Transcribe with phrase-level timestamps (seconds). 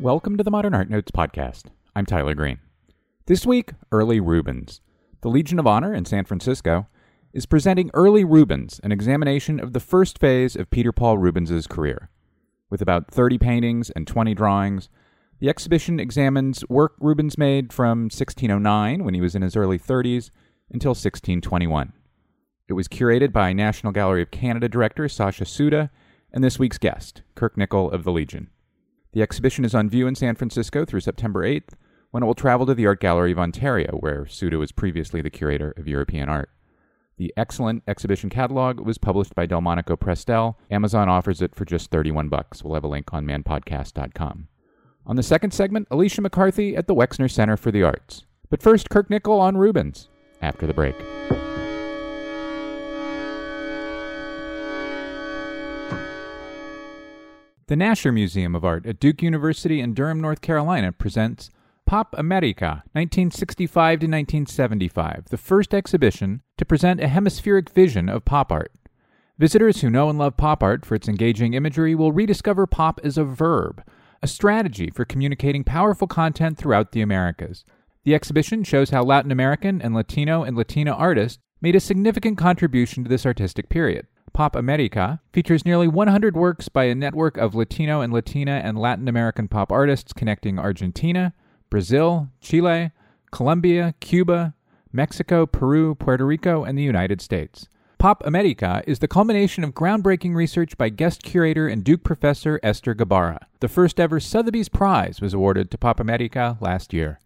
[0.00, 1.64] Welcome to the Modern Art Notes podcast.
[1.94, 2.58] I'm Tyler Green.
[3.26, 4.80] This week, Early Rubens.
[5.20, 6.86] The Legion of Honor in San Francisco
[7.34, 12.08] is presenting Early Rubens, an examination of the first phase of Peter Paul Rubens's career.
[12.70, 14.88] With about 30 paintings and 20 drawings,
[15.38, 20.30] the exhibition examines work Rubens made from 1609, when he was in his early 30s,
[20.70, 21.92] until 1621.
[22.68, 25.90] It was curated by National Gallery of Canada director Sasha Suda
[26.32, 28.48] and this week's guest, Kirk Nickel of the Legion.
[29.12, 31.74] The exhibition is on view in San Francisco through September 8th,
[32.10, 35.30] when it will travel to the Art Gallery of Ontario, where Suda was previously the
[35.30, 36.50] curator of European art.
[37.16, 40.54] The excellent exhibition catalog was published by Delmonico Prestel.
[40.70, 42.64] Amazon offers it for just 31 bucks.
[42.64, 44.48] We'll have a link on manpodcast.com.
[45.06, 48.24] On the second segment, Alicia McCarthy at the Wexner Center for the Arts.
[48.48, 50.08] But first, Kirk Nickel on Rubens,
[50.40, 50.94] after the break.
[57.70, 61.50] The Nasher Museum of Art at Duke University in Durham, North Carolina presents
[61.86, 68.50] Pop America, 1965 to 1975, the first exhibition to present a hemispheric vision of pop
[68.50, 68.72] art.
[69.38, 73.16] Visitors who know and love pop art for its engaging imagery will rediscover pop as
[73.16, 73.84] a verb,
[74.20, 77.64] a strategy for communicating powerful content throughout the Americas.
[78.02, 83.04] The exhibition shows how Latin American and Latino and Latina artists made a significant contribution
[83.04, 84.08] to this artistic period.
[84.32, 89.08] Pop America features nearly 100 works by a network of Latino and Latina and Latin
[89.08, 91.34] American pop artists connecting Argentina,
[91.68, 92.92] Brazil, Chile,
[93.32, 94.54] Colombia, Cuba,
[94.92, 97.68] Mexico, Peru, Puerto Rico, and the United States.
[97.98, 102.94] Pop America is the culmination of groundbreaking research by guest curator and Duke professor Esther
[102.94, 103.40] Gabara.
[103.60, 107.20] The first ever Sotheby's Prize was awarded to Pop America last year.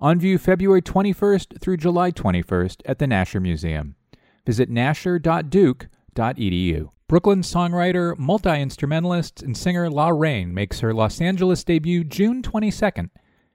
[0.00, 3.94] On view February 21st through July 21st at the Nasher Museum.
[4.44, 6.90] Visit nasher.duke.com edu.
[7.08, 13.08] Brooklyn songwriter, multi instrumentalist, and singer La Reine makes her Los Angeles debut June 22nd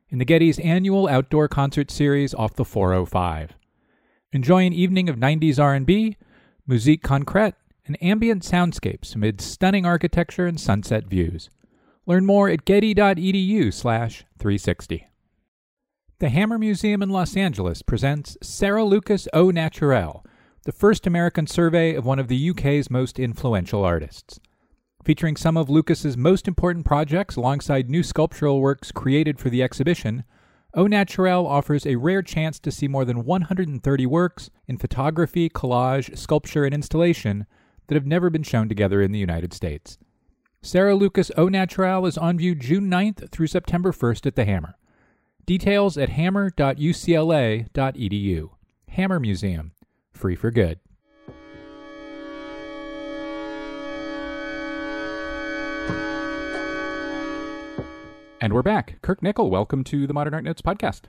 [0.09, 3.53] in the Getty's annual outdoor concert series off the 405.
[4.31, 6.17] Enjoy an evening of 90s R&B,
[6.65, 7.53] musique concrète,
[7.85, 11.51] and ambient soundscapes amid stunning architecture and sunset views.
[12.05, 15.03] Learn more at getty.edu/360.
[16.19, 20.23] The Hammer Museum in Los Angeles presents Sarah Lucas Au Naturel
[20.65, 24.39] the first American survey of one of the UK's most influential artists.
[25.03, 30.23] Featuring some of Lucas's most important projects alongside new sculptural works created for the exhibition,
[30.73, 36.17] Au Naturel offers a rare chance to see more than 130 works in photography, collage,
[36.17, 37.45] sculpture, and installation
[37.87, 39.97] that have never been shown together in the United States.
[40.61, 44.75] Sarah Lucas Au Naturel is on view June 9th through September 1st at the Hammer.
[45.45, 48.49] Details at hammer.ucla.edu.
[48.87, 49.73] Hammer Museum,
[50.13, 50.79] free for good.
[58.43, 59.01] And we're back.
[59.01, 61.03] Kirk Nickel, welcome to the Modern Art Notes podcast.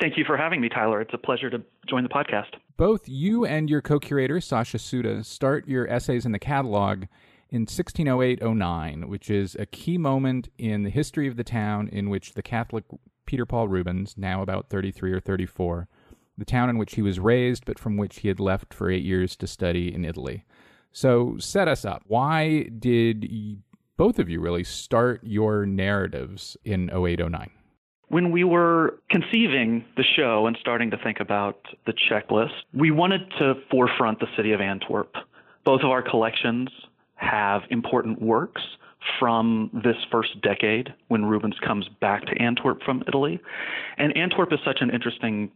[0.00, 1.00] Thank you for having me, Tyler.
[1.00, 2.54] It's a pleasure to join the podcast.
[2.76, 7.06] Both you and your co curator, Sasha Suda, start your essays in the catalog
[7.50, 12.08] in 1608 09, which is a key moment in the history of the town in
[12.08, 12.84] which the Catholic
[13.26, 15.88] Peter Paul Rubens, now about 33 or 34,
[16.36, 19.04] the town in which he was raised, but from which he had left for eight
[19.04, 20.44] years to study in Italy.
[20.92, 22.02] So, set us up.
[22.06, 23.28] Why did
[23.96, 27.50] both of you really start your narratives in 0809?
[28.08, 33.22] When we were conceiving the show and starting to think about the checklist, we wanted
[33.38, 35.14] to forefront the city of Antwerp.
[35.64, 36.68] Both of our collections
[37.16, 38.62] have important works
[39.18, 43.40] from this first decade when Rubens comes back to Antwerp from Italy.
[43.98, 45.50] And Antwerp is such an interesting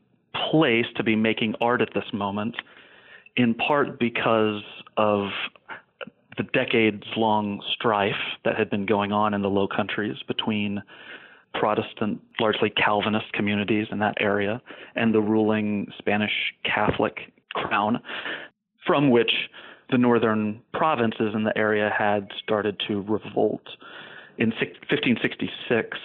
[0.51, 2.57] place to be making art at this moment,
[3.37, 4.63] in part because
[4.97, 5.29] of
[6.37, 8.13] the decades long strife
[8.45, 10.83] that had been going on in the Low Countries between
[11.55, 14.63] Protestant, largely Calvinist communities in that area
[14.95, 16.33] and the ruling Spanish
[16.65, 18.01] Catholic crown,
[18.87, 19.33] from which
[19.91, 23.67] the northern provinces in the area had started to revolt.
[24.37, 25.99] In 1566,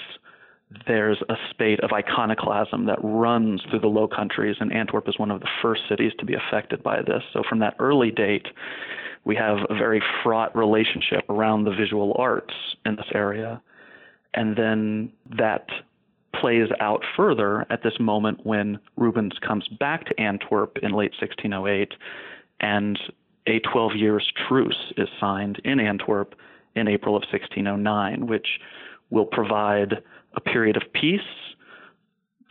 [0.87, 5.31] there's a spate of iconoclasm that runs through the Low Countries, and Antwerp is one
[5.31, 7.23] of the first cities to be affected by this.
[7.31, 8.47] So, from that early date,
[9.25, 12.53] we have a very fraught relationship around the visual arts
[12.85, 13.61] in this area.
[14.33, 15.67] And then that
[16.39, 21.93] plays out further at this moment when Rubens comes back to Antwerp in late 1608,
[22.59, 22.99] and
[23.47, 26.35] a 12 years truce is signed in Antwerp
[26.75, 28.47] in April of 1609, which
[29.09, 30.01] will provide
[30.35, 31.19] a period of peace.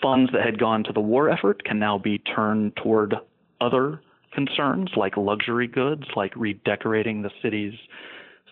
[0.01, 3.15] Funds that had gone to the war effort can now be turned toward
[3.61, 4.01] other
[4.35, 7.75] concerns like luxury goods, like redecorating the city's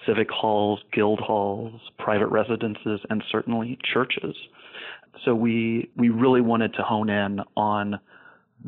[0.07, 4.35] civic halls, guild halls, private residences, and certainly churches.
[5.25, 7.99] So we we really wanted to hone in on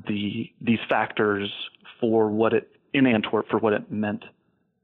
[0.09, 1.51] the these factors
[2.01, 4.25] for what it in Antwerp for what it meant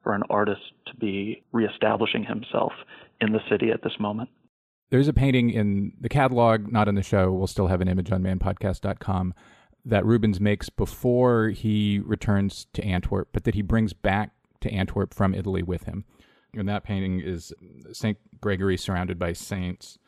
[0.02, 2.72] for an artist to be reestablishing himself
[3.20, 4.30] in the city at this moment.
[4.90, 7.30] There's a painting in the catalog, not in the show.
[7.32, 9.34] We'll still have an image on manpodcast.com
[9.84, 15.14] that Rubens makes before he returns to Antwerp, but that he brings back to Antwerp
[15.14, 16.04] from Italy with him.
[16.54, 17.52] And that painting is
[17.92, 18.18] St.
[18.40, 19.98] Gregory surrounded by saints.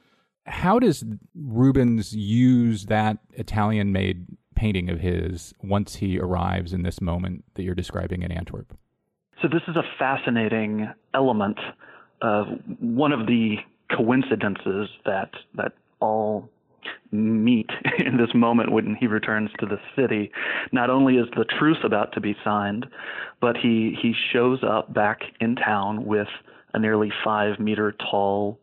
[0.46, 1.04] How does
[1.34, 7.62] Rubens use that Italian made painting of his once he arrives in this moment that
[7.62, 8.76] you're describing in Antwerp?
[9.40, 11.58] So, this is a fascinating element
[12.20, 12.46] of
[12.78, 13.56] one of the
[13.96, 16.48] coincidences that, that all
[17.12, 20.30] meet in this moment when he returns to the city.
[20.72, 22.86] Not only is the truce about to be signed,
[23.40, 26.28] but he, he shows up back in town with
[26.72, 28.58] a nearly five meter tall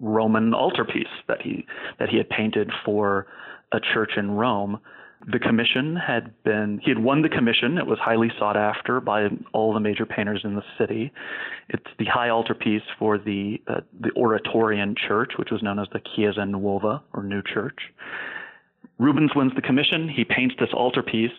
[0.00, 1.64] Roman altarpiece that he
[1.98, 3.26] that he had painted for
[3.72, 4.80] a church in Rome
[5.26, 7.78] the commission had been he had won the commission.
[7.78, 11.12] It was highly sought after by all the major painters in the city.
[11.68, 16.00] It's the high altarpiece for the uh, the oratorian church which was known as the
[16.14, 17.78] chiesa nuova or new church.
[18.98, 20.08] Rubens wins the commission.
[20.08, 21.32] He paints this altarpiece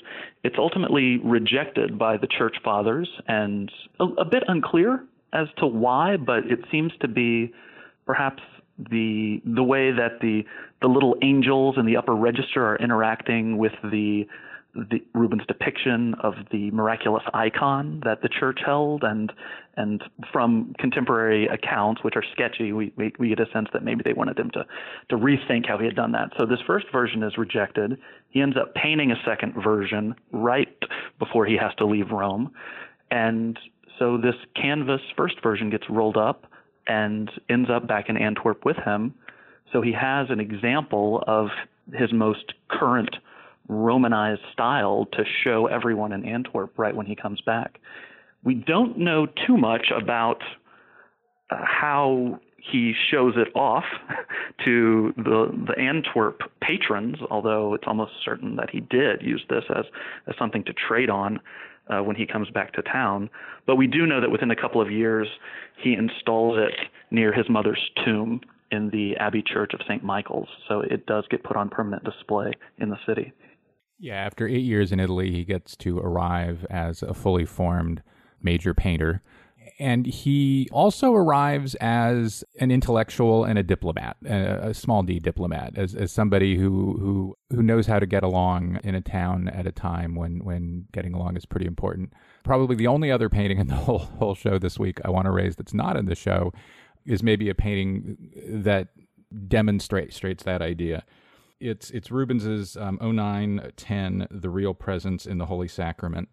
[0.46, 5.04] it's ultimately rejected by the church fathers and a, a bit unclear
[5.34, 7.52] as to why but it seems to be
[8.06, 8.44] perhaps
[8.78, 10.44] the the way that the
[10.82, 14.26] the little angels in the upper register are interacting with the
[14.76, 19.32] the Rubens depiction of the miraculous icon that the church held, and
[19.78, 24.02] and from contemporary accounts, which are sketchy, we, we, we get a sense that maybe
[24.04, 24.66] they wanted him to
[25.10, 26.32] to rethink how he had done that.
[26.38, 27.98] So this first version is rejected.
[28.30, 30.78] He ends up painting a second version right
[31.20, 32.52] before he has to leave Rome,
[33.12, 33.58] and
[33.98, 36.48] so this canvas first version gets rolled up
[36.88, 39.14] and ends up back in Antwerp with him.
[39.72, 41.48] So he has an example of
[41.94, 43.16] his most current
[43.68, 47.80] Romanized style to show everyone in Antwerp right when he comes back.
[48.44, 50.44] We don't know too much about
[51.50, 52.40] uh, how
[52.72, 53.86] he shows it off
[54.66, 59.86] to the the Antwerp patrons, although it's almost certain that he did use this as
[60.28, 61.40] as something to trade on
[61.90, 63.30] uh, when he comes back to town.
[63.66, 65.28] But we do know that within a couple of years,
[65.82, 66.74] he installs it
[67.12, 68.42] near his mother's tomb
[68.72, 70.04] in the Abbey Church of St.
[70.04, 70.48] Michael's.
[70.68, 73.34] So it does get put on permanent display in the city.
[74.00, 78.02] Yeah, after eight years in Italy, he gets to arrive as a fully formed
[78.42, 79.22] major painter
[79.78, 85.78] and he also arrives as an intellectual and a diplomat, a, a, small d diplomat,
[85.78, 89.68] as, as somebody who, who who knows how to get along in a town at
[89.68, 92.14] a time when when getting along is pretty important.
[92.44, 95.32] Probably the only other painting in the whole whole show this week I want to
[95.32, 96.54] raise that's not in the show
[97.06, 98.18] is maybe a painting
[98.48, 98.90] that
[99.48, 101.04] demonstrates that idea.
[101.60, 106.30] It's it's Rubens's um, 0910, The Real Presence in the Holy Sacrament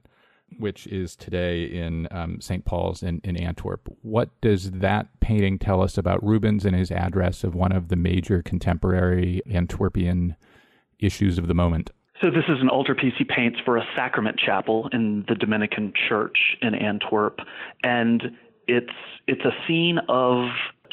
[0.59, 2.65] which is today in um, St.
[2.65, 3.89] Paul's in, in Antwerp.
[4.03, 7.97] What does that painting tell us about Rubens and his address of one of the
[7.97, 10.37] major contemporary Antwerpian
[10.99, 11.91] issues of the moment?
[12.21, 16.57] So this is an altarpiece he paints for a sacrament chapel in the Dominican Church
[16.63, 17.41] in Antwerp,
[17.83, 18.23] and
[18.69, 18.93] it's
[19.27, 20.49] it's a scene of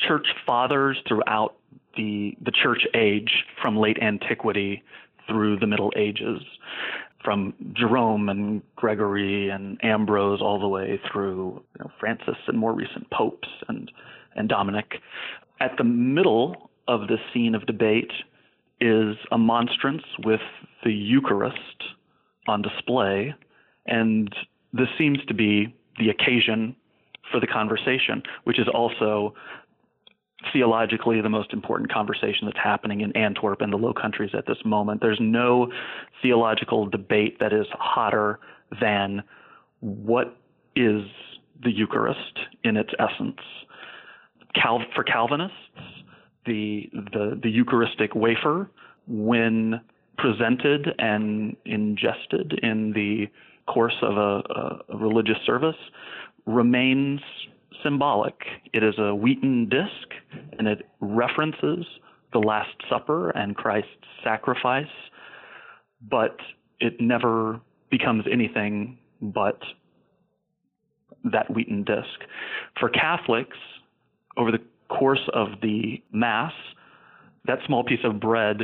[0.07, 1.55] church fathers throughout
[1.95, 4.81] the the church age from late antiquity
[5.27, 6.41] through the Middle Ages
[7.29, 12.73] from Jerome and Gregory and Ambrose all the way through you know, Francis and more
[12.73, 13.91] recent popes and
[14.35, 14.93] and Dominic.
[15.59, 18.11] At the middle of the scene of debate
[18.81, 20.41] is a monstrance with
[20.83, 21.83] the Eucharist
[22.47, 23.35] on display,
[23.85, 24.35] and
[24.73, 26.75] this seems to be the occasion
[27.29, 29.35] for the conversation, which is also
[30.53, 34.57] theologically the most important conversation that's happening in Antwerp and the Low Countries at this
[34.65, 35.01] moment.
[35.01, 35.71] There's no
[36.21, 38.39] theological debate that is hotter
[38.79, 39.23] than
[39.81, 40.37] what
[40.75, 41.03] is
[41.63, 43.39] the Eucharist in its essence.
[44.55, 45.55] Cal- for Calvinists,
[46.45, 48.69] the, the, the Eucharistic wafer,
[49.07, 49.81] when
[50.17, 53.27] presented and ingested in the
[53.71, 55.75] course of a, a, a religious service,
[56.45, 57.21] remains
[57.83, 58.35] symbolic.
[58.73, 60.09] It is a wheaten disc,
[60.57, 61.85] and it references
[62.33, 63.89] the Last Supper and Christ's
[64.23, 64.85] sacrifice,
[66.01, 66.37] but
[66.79, 67.59] it never
[67.89, 69.59] becomes anything but
[71.31, 72.19] that wheaten disc.
[72.79, 73.57] For Catholics,
[74.37, 76.53] over the course of the Mass,
[77.45, 78.63] that small piece of bread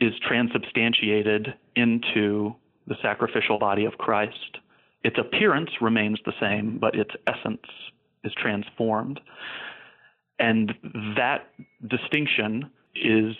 [0.00, 2.54] is transubstantiated into
[2.86, 4.58] the sacrificial body of Christ.
[5.02, 7.66] Its appearance remains the same, but its essence
[8.24, 9.20] is transformed.
[10.38, 10.72] And
[11.16, 11.48] that
[11.86, 13.34] distinction is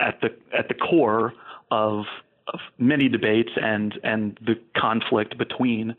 [0.00, 1.32] at the at the core
[1.70, 2.04] of,
[2.52, 5.94] of many debates and and the conflict between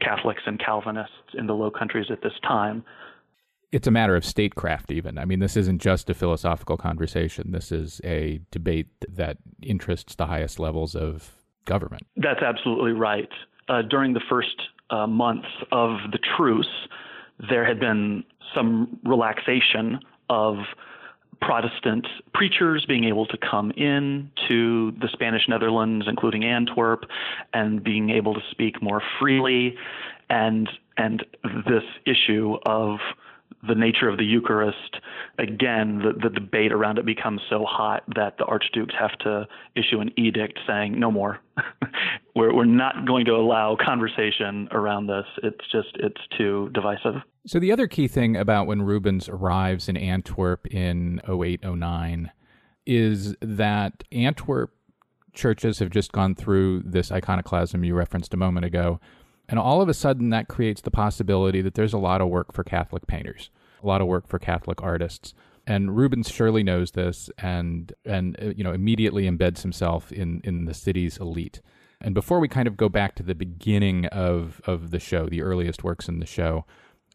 [0.00, 2.84] Catholics and Calvinists in the Low Countries at this time.
[3.70, 5.18] It's a matter of statecraft, even.
[5.18, 7.50] I mean, this isn't just a philosophical conversation.
[7.50, 11.34] This is a debate that interests the highest levels of
[11.66, 12.06] government.
[12.16, 13.28] That's absolutely right.
[13.68, 14.56] Uh, during the first
[14.90, 16.88] uh, months of the truce,
[17.50, 19.98] there had been some relaxation
[20.30, 20.56] of
[21.40, 27.04] Protestant preachers being able to come in to the Spanish Netherlands, including Antwerp,
[27.54, 29.76] and being able to speak more freely,
[30.30, 31.24] and and
[31.66, 32.98] this issue of
[33.66, 34.96] the nature of the Eucharist,
[35.38, 40.00] again, the, the debate around it becomes so hot that the archdukes have to issue
[40.00, 41.38] an edict saying, no more.
[42.36, 45.24] we're, we're not going to allow conversation around this.
[45.42, 47.14] It's just, it's too divisive.
[47.46, 52.30] So, the other key thing about when Rubens arrives in Antwerp in 08, 09
[52.86, 54.70] is that Antwerp
[55.34, 59.00] churches have just gone through this iconoclasm you referenced a moment ago.
[59.48, 62.52] And all of a sudden, that creates the possibility that there's a lot of work
[62.52, 63.50] for Catholic painters,
[63.82, 65.32] a lot of work for Catholic artists.
[65.66, 70.64] And Rubens surely knows this, and and uh, you know immediately embeds himself in in
[70.64, 71.60] the city's elite.
[72.00, 75.42] And before we kind of go back to the beginning of of the show, the
[75.42, 76.64] earliest works in the show,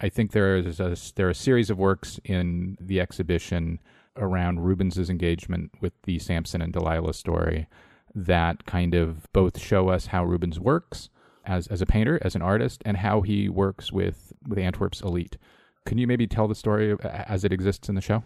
[0.01, 3.79] I think there is a, there are a series of works in the exhibition
[4.17, 7.67] around Rubens's engagement with the Samson and Delilah story
[8.13, 11.09] that kind of both show us how Rubens works
[11.45, 15.38] as as a painter, as an artist, and how he works with with Antwerp's elite.
[15.85, 18.23] Can you maybe tell the story as it exists in the show?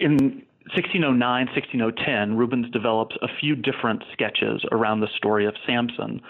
[0.00, 0.42] In
[0.74, 6.20] 1609, 1610, Rubens develops a few different sketches around the story of Samson.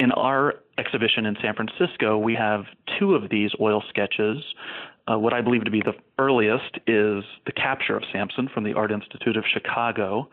[0.00, 2.64] In our exhibition in San Francisco, we have
[2.98, 4.38] two of these oil sketches.
[5.06, 8.72] Uh, what I believe to be the earliest is The Capture of Samson from the
[8.74, 10.28] Art Institute of Chicago.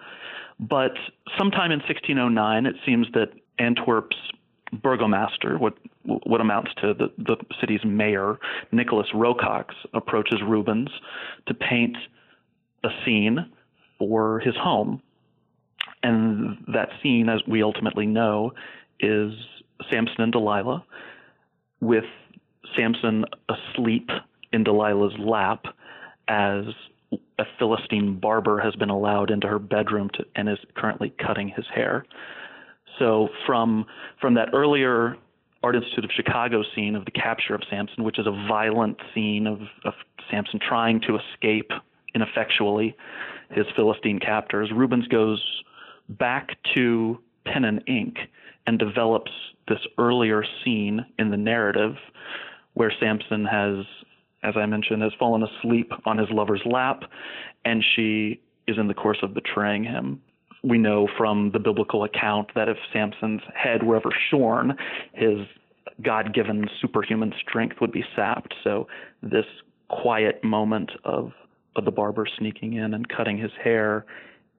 [0.59, 0.93] But
[1.37, 4.15] sometime in 1609, it seems that Antwerp's
[4.71, 8.37] burgomaster, what what amounts to the, the city's mayor,
[8.71, 10.89] Nicholas Rockox, approaches Rubens
[11.47, 11.97] to paint
[12.83, 13.51] a scene
[13.97, 15.01] for his home.
[16.01, 18.53] And that scene, as we ultimately know,
[18.99, 19.33] is
[19.89, 20.83] Samson and Delilah,
[21.81, 22.05] with
[22.75, 24.09] Samson asleep
[24.53, 25.65] in Delilah's lap
[26.27, 26.63] as
[27.39, 31.65] a Philistine barber has been allowed into her bedroom to, and is currently cutting his
[31.73, 32.05] hair.
[32.99, 33.85] So from
[34.21, 35.17] from that earlier
[35.63, 39.47] Art Institute of Chicago scene of the capture of Samson, which is a violent scene
[39.47, 39.93] of, of
[40.29, 41.71] Samson trying to escape
[42.13, 42.95] ineffectually
[43.51, 45.43] his Philistine captors, Rubens goes
[46.07, 48.17] back to pen and ink
[48.67, 49.31] and develops
[49.67, 51.95] this earlier scene in the narrative
[52.73, 53.85] where Samson has,
[54.43, 57.03] as I mentioned, has fallen asleep on his lover's lap
[57.65, 60.21] and she is in the course of betraying him
[60.63, 64.75] we know from the biblical account that if Samson's head were ever shorn,
[65.13, 65.39] his
[66.01, 68.53] God given superhuman strength would be sapped.
[68.63, 68.87] So
[69.21, 69.45] this
[69.89, 71.31] quiet moment of,
[71.75, 74.05] of the barber sneaking in and cutting his hair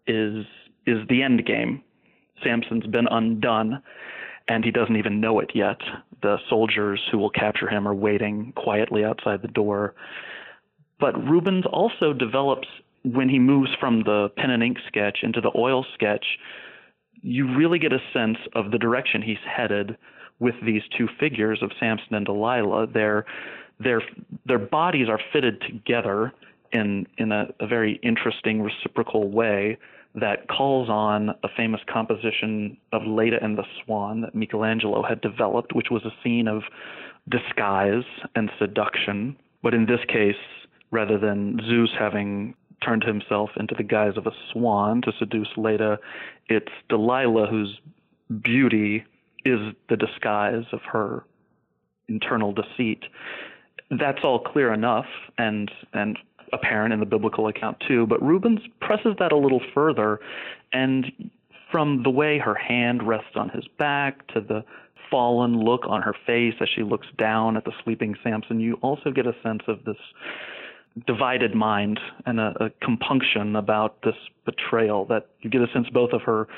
[0.06, 0.44] is
[0.86, 1.82] is the end game.
[2.42, 3.82] Samson's been undone
[4.48, 5.78] and he doesn't even know it yet.
[6.22, 9.94] The soldiers who will capture him are waiting quietly outside the door.
[10.98, 12.66] But Rubens also develops
[13.02, 16.24] when he moves from the pen and ink sketch into the oil sketch,
[17.22, 19.96] you really get a sense of the direction he's headed
[20.38, 22.88] with these two figures of Samson and Delilah.
[22.88, 23.26] Their
[23.78, 24.02] their
[24.46, 26.32] their bodies are fitted together
[26.72, 29.78] in in a, a very interesting reciprocal way
[30.14, 35.74] that calls on a famous composition of Leda and the Swan that Michelangelo had developed,
[35.74, 36.62] which was a scene of
[37.28, 38.02] disguise
[38.34, 39.36] and seduction.
[39.62, 40.34] But in this case,
[40.90, 42.54] rather than Zeus having
[42.84, 45.98] turned himself into the guise of a swan to seduce Leda.
[46.48, 47.80] It's Delilah whose
[48.42, 49.04] beauty
[49.44, 51.24] is the disguise of her
[52.08, 53.04] internal deceit.
[53.90, 55.06] That's all clear enough
[55.38, 56.18] and and
[56.52, 60.18] apparent in the biblical account too, but Rubens presses that a little further
[60.72, 61.30] and
[61.70, 64.64] from the way her hand rests on his back to the
[65.10, 69.10] fallen look on her face as she looks down at the sleeping Samson, you also
[69.10, 69.96] get a sense of this
[71.06, 74.14] divided mind and a, a, compunction about this
[74.44, 76.48] betrayal that you get a sense both of her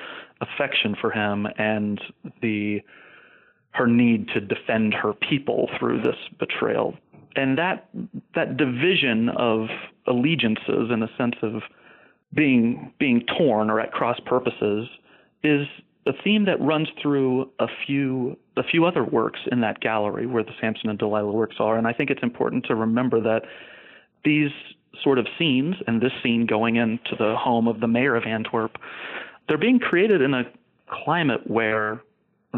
[0.40, 2.00] affection for him and
[2.40, 2.80] the
[3.72, 6.94] her need to defend her people through this betrayal.
[7.36, 7.88] And that
[8.34, 9.68] that division of
[10.06, 11.62] allegiances in a sense of
[12.34, 14.88] being being torn or at cross purposes
[15.42, 15.66] is
[16.06, 20.42] a theme that runs through a few a few other works in that gallery where
[20.42, 23.44] the Samson and Delilah works are, and I think it's important to remember that
[24.24, 24.50] these
[25.02, 28.78] sort of scenes and this scene going into the home of the mayor of Antwerp,
[29.48, 30.44] they're being created in a
[31.04, 32.00] climate where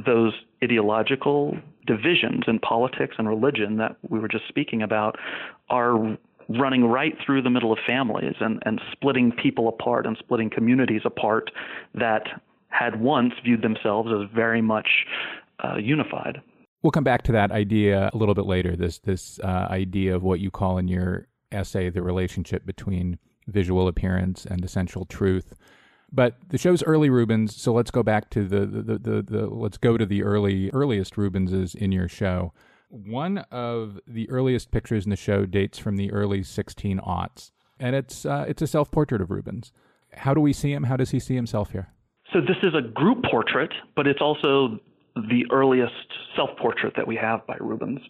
[0.06, 1.56] those ideological
[1.87, 5.16] divisions in politics and religion that we were just speaking about
[5.68, 6.16] are
[6.49, 11.02] running right through the middle of families and, and splitting people apart and splitting communities
[11.04, 11.50] apart
[11.94, 12.25] that
[12.68, 14.88] had once viewed themselves as very much
[15.62, 16.40] uh, unified.
[16.83, 18.76] We'll come back to that idea a little bit later.
[18.76, 23.88] This this uh, idea of what you call in your essay the relationship between visual
[23.88, 25.54] appearance and essential truth.
[26.12, 29.46] But the show's early Rubens, so let's go back to the the, the, the, the
[29.46, 32.52] let's go to the early earliest Rubenses in your show.
[32.88, 37.96] One of the earliest pictures in the show dates from the early 16 aughts, and
[37.96, 39.73] it's uh, it's a self portrait of Rubens.
[40.12, 40.84] How do we see him?
[40.84, 41.88] How does he see himself here?
[42.32, 44.78] So this is a group portrait, but it's also
[45.16, 45.92] the earliest
[46.37, 48.00] self portrait that we have by Rubens.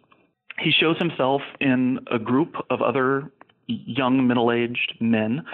[0.59, 3.31] He shows himself in a group of other
[3.67, 5.45] young middle aged men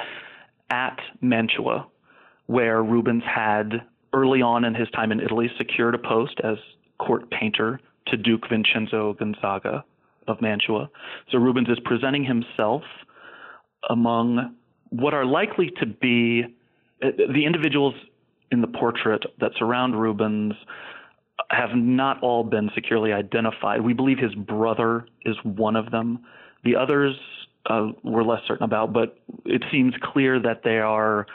[0.70, 1.86] at Mantua,
[2.46, 6.56] where Rubens had early on in his time in Italy secured a post as
[6.98, 9.84] court painter to Duke Vincenzo Gonzaga
[10.26, 10.90] of Mantua.
[11.30, 12.82] So Rubens is presenting himself
[13.88, 14.54] among
[14.90, 16.44] what are likely to be
[17.02, 17.94] uh, the individuals
[18.50, 20.54] in the portrait that surround Rubens
[21.50, 23.80] have not all been securely identified.
[23.82, 26.20] We believe his brother is one of them.
[26.64, 27.16] The others
[27.66, 31.26] uh, we're less certain about, but it seems clear that they are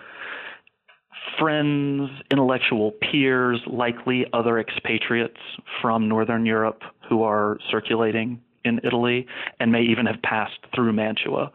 [1.40, 5.40] friends, intellectual peers, likely other expatriates
[5.82, 9.28] from Northern Europe who are circulating in Italy
[9.60, 11.52] and may even have passed through Mantua.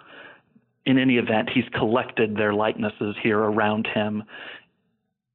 [0.87, 4.23] In any event, he's collected their likenesses here around him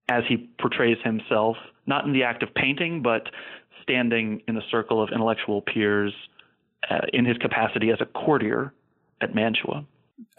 [0.10, 3.30] as he portrays himself, not in the act of painting, but
[3.84, 6.13] standing in the circle of intellectual peers
[6.89, 8.74] uh, in his capacity as a courtier
[9.21, 9.86] at Mantua.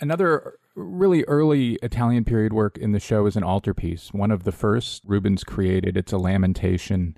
[0.01, 4.53] Another really early Italian period work in the show is an altarpiece, one of the
[4.53, 5.97] first Rubens created.
[5.97, 7.17] It's a lamentation.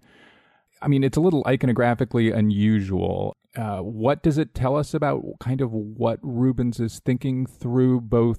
[0.80, 3.36] I mean, it's a little iconographically unusual.
[3.56, 8.38] Uh, what does it tell us about kind of what Rubens is thinking through both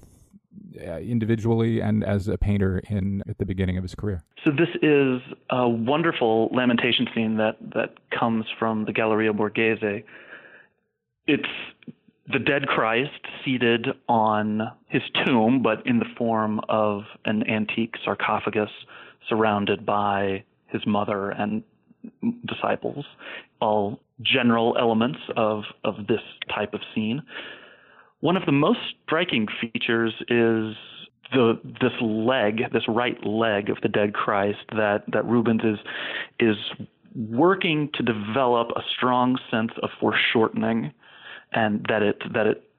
[0.80, 4.22] Uh, individually and as a painter in at the beginning of his career.
[4.44, 10.02] So this is a wonderful lamentation scene that that comes from the Galleria Borghese.
[11.26, 11.48] It's
[12.32, 18.70] the dead Christ seated on his tomb, but in the form of an antique sarcophagus
[19.28, 21.62] surrounded by his mother and
[22.46, 23.04] disciples,
[23.60, 26.22] all general elements of, of this
[26.54, 27.22] type of scene.
[28.20, 30.76] One of the most striking features is
[31.32, 35.78] the this leg, this right leg of the dead Christ that that Rubens is
[36.38, 36.56] is
[37.14, 40.92] working to develop a strong sense of foreshortening,
[41.52, 42.70] and that it that it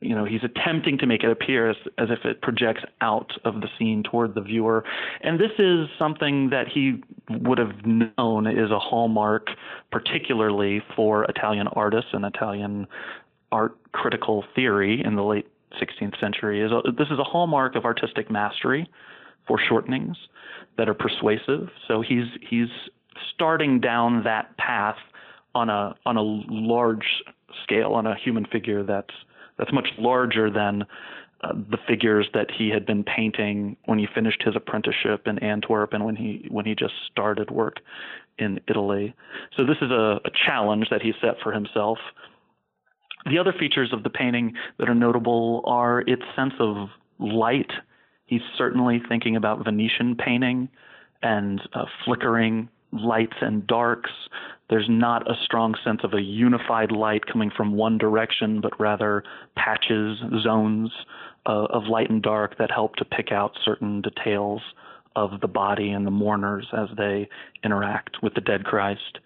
[0.00, 3.60] you know he's attempting to make it appear as, as if it projects out of
[3.60, 4.84] the scene toward the viewer.
[5.20, 9.48] And this is something that he would have known is a hallmark
[9.90, 12.86] particularly for italian artists and italian
[13.52, 15.46] art critical theory in the late
[15.80, 18.88] 16th century is a, this is a hallmark of artistic mastery
[19.48, 20.16] foreshortenings
[20.78, 21.68] that are persuasive.
[21.86, 22.68] So he's he's
[23.34, 24.96] starting down that path
[25.54, 27.06] on a on a large
[27.62, 29.14] scale on a human figure that's
[29.58, 30.84] that's much larger than
[31.42, 35.92] uh, the figures that he had been painting when he finished his apprenticeship in Antwerp
[35.92, 37.76] and when he when he just started work
[38.38, 39.14] in Italy.
[39.56, 41.98] So this is a, a challenge that he set for himself
[43.28, 47.70] the other features of the painting that are notable are its sense of light.
[48.26, 50.68] He's certainly thinking about Venetian painting
[51.22, 54.10] and uh, flickering lights and darks.
[54.68, 59.22] There's not a strong sense of a unified light coming from one direction, but rather
[59.56, 60.90] patches, zones
[61.46, 64.60] uh, of light and dark that help to pick out certain details
[65.14, 67.28] of the body and the mourners as they
[67.64, 69.18] interact with the dead Christ.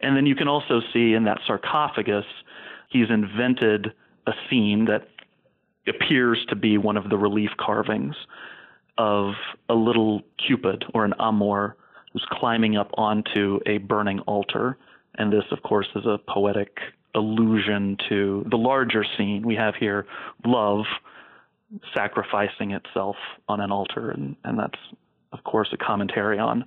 [0.00, 2.24] And then you can also see in that sarcophagus
[2.92, 3.92] he's invented
[4.26, 5.08] a scene that
[5.88, 8.14] appears to be one of the relief carvings
[8.98, 9.32] of
[9.68, 11.76] a little Cupid or an Amor
[12.12, 14.76] who's climbing up onto a burning altar.
[15.16, 16.78] And this, of course, is a poetic
[17.14, 19.42] allusion to the larger scene.
[19.44, 20.06] We have here
[20.44, 20.84] love
[21.94, 23.16] sacrificing itself
[23.48, 24.78] on an altar, and, and that's,
[25.32, 26.64] of course, a commentary on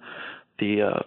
[0.60, 1.00] the uh,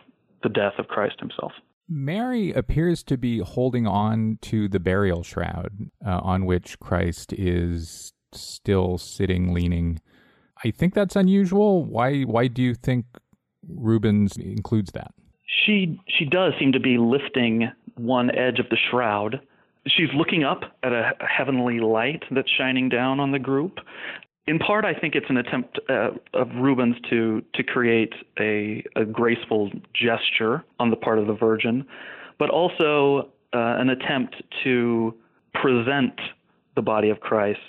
[0.43, 1.53] the death of Christ himself.
[1.89, 8.13] Mary appears to be holding on to the burial shroud uh, on which Christ is
[8.33, 10.01] still sitting, leaning.
[10.65, 11.85] I think that's unusual.
[11.85, 12.23] Why?
[12.23, 13.07] Why do you think
[13.69, 15.13] Rubens includes that.
[15.65, 19.41] She she does seem to be lifting one edge of the shroud.
[19.87, 23.79] She's looking up at a heavenly light that's shining down on the group.
[24.49, 29.05] In part, I think it's an attempt uh, of Rubens to to create a, a
[29.05, 31.85] graceful gesture on the part of the Virgin,
[32.39, 35.15] but also uh, an attempt to
[35.53, 36.19] present
[36.77, 37.61] the body of Christ,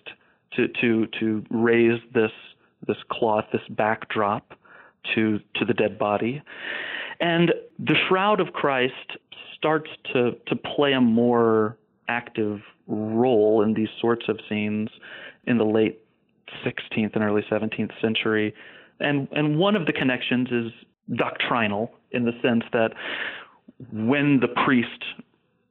[0.55, 2.31] to to to raise this
[2.87, 4.53] this cloth, this backdrop
[5.15, 6.41] to to the dead body.
[7.19, 9.17] And the shroud of Christ
[9.57, 14.89] starts to to play a more active role in these sorts of scenes
[15.45, 15.99] in the late
[16.65, 18.53] 16th and early 17th century.
[18.99, 20.71] And and one of the connections is
[21.15, 22.91] doctrinal in the sense that
[23.91, 25.03] when the priest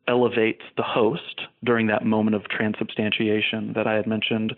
[0.09, 4.55] elevates the host during that moment of transubstantiation that I had mentioned,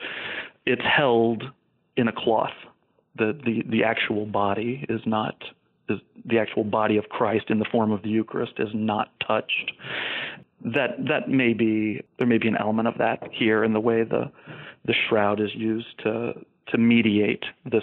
[0.65, 1.43] it's held
[1.97, 2.53] in a cloth.
[3.17, 5.35] The, the, the actual body is not
[5.89, 9.73] is the actual body of Christ in the form of the Eucharist is not touched.
[10.63, 14.05] That that may be there may be an element of that here in the way
[14.05, 14.31] the
[14.85, 16.35] the shroud is used to
[16.69, 17.83] to mediate this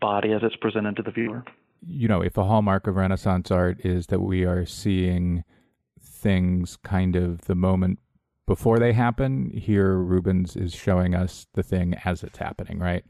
[0.00, 1.44] body as it's presented to the viewer.
[1.86, 5.44] You know, if a hallmark of Renaissance art is that we are seeing
[6.00, 7.98] things kind of the moment
[8.46, 13.04] before they happen, here Rubens is showing us the thing as it's happening, right?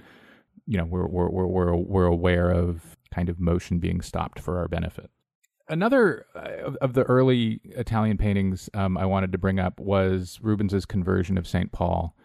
[0.67, 4.59] You know, we're we're we're we're, we're aware of kind of motion being stopped for
[4.59, 5.11] our benefit.
[5.69, 10.87] Another uh, of the early Italian paintings um, I wanted to bring up was Rubens's
[10.87, 11.73] conversion of St.
[11.73, 12.17] Paul,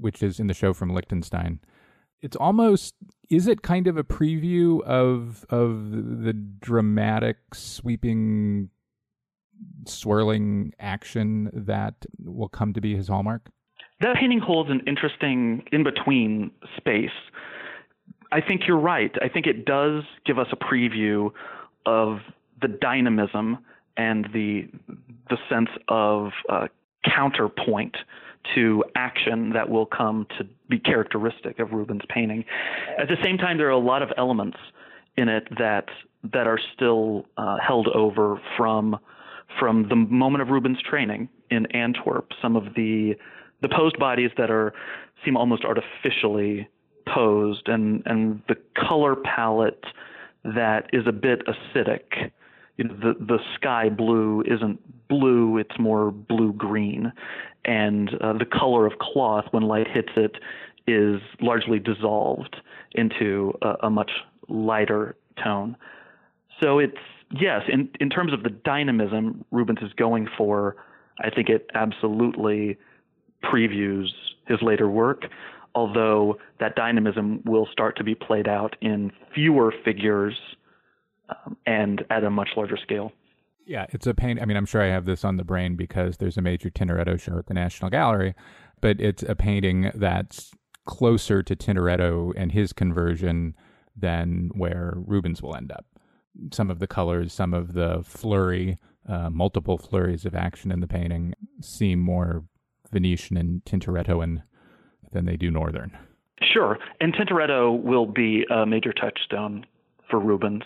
[0.00, 1.60] which is in the show from Liechtenstein.
[2.20, 2.94] It's almost
[3.30, 8.70] is it kind of a preview of of the dramatic sweeping
[9.86, 13.50] swirling action that will come to be his hallmark?
[14.00, 17.10] That painting holds an interesting in between space.
[18.30, 19.10] I think you're right.
[19.22, 21.30] I think it does give us a preview
[21.86, 22.18] of
[22.60, 23.58] the dynamism
[23.96, 24.68] and the
[25.28, 26.68] the sense of uh,
[27.04, 27.96] counterpoint
[28.54, 32.44] to action that will come to be characteristic of Rubens' painting.
[32.98, 34.56] At the same time, there are a lot of elements
[35.16, 35.86] in it that
[36.32, 38.96] that are still uh, held over from
[39.58, 42.30] from the moment of Rubens' training in Antwerp.
[42.40, 43.14] Some of the
[43.60, 44.72] the posed bodies that are
[45.24, 46.68] seem almost artificially
[47.06, 48.56] posed, and and the
[48.88, 49.84] color palette
[50.44, 52.30] that is a bit acidic.
[52.78, 57.12] You know, the the sky blue isn't blue; it's more blue green,
[57.64, 60.36] and uh, the color of cloth when light hits it
[60.86, 62.56] is largely dissolved
[62.92, 64.10] into a, a much
[64.48, 65.76] lighter tone.
[66.60, 66.96] So it's
[67.30, 70.76] yes, in in terms of the dynamism Rubens is going for,
[71.20, 72.78] I think it absolutely
[73.44, 74.08] previews
[74.46, 75.24] his later work.
[75.74, 80.34] Although that dynamism will start to be played out in fewer figures
[81.28, 83.12] um, and at a much larger scale.
[83.66, 84.38] Yeah, it's a pain.
[84.40, 87.20] I mean, I'm sure I have this on the brain because there's a major Tintoretto
[87.20, 88.34] show at the National Gallery,
[88.80, 90.52] but it's a painting that's
[90.86, 93.54] closer to Tintoretto and his conversion
[93.94, 95.84] than where Rubens will end up
[96.52, 100.86] some of the colors, some of the flurry, uh, multiple flurries of action in the
[100.86, 102.44] painting seem more
[102.92, 104.42] Venetian and Tintorettoan
[105.12, 105.96] than they do Northern.
[106.40, 109.66] Sure, and Tintoretto will be a major touchstone
[110.08, 110.62] for Rubens.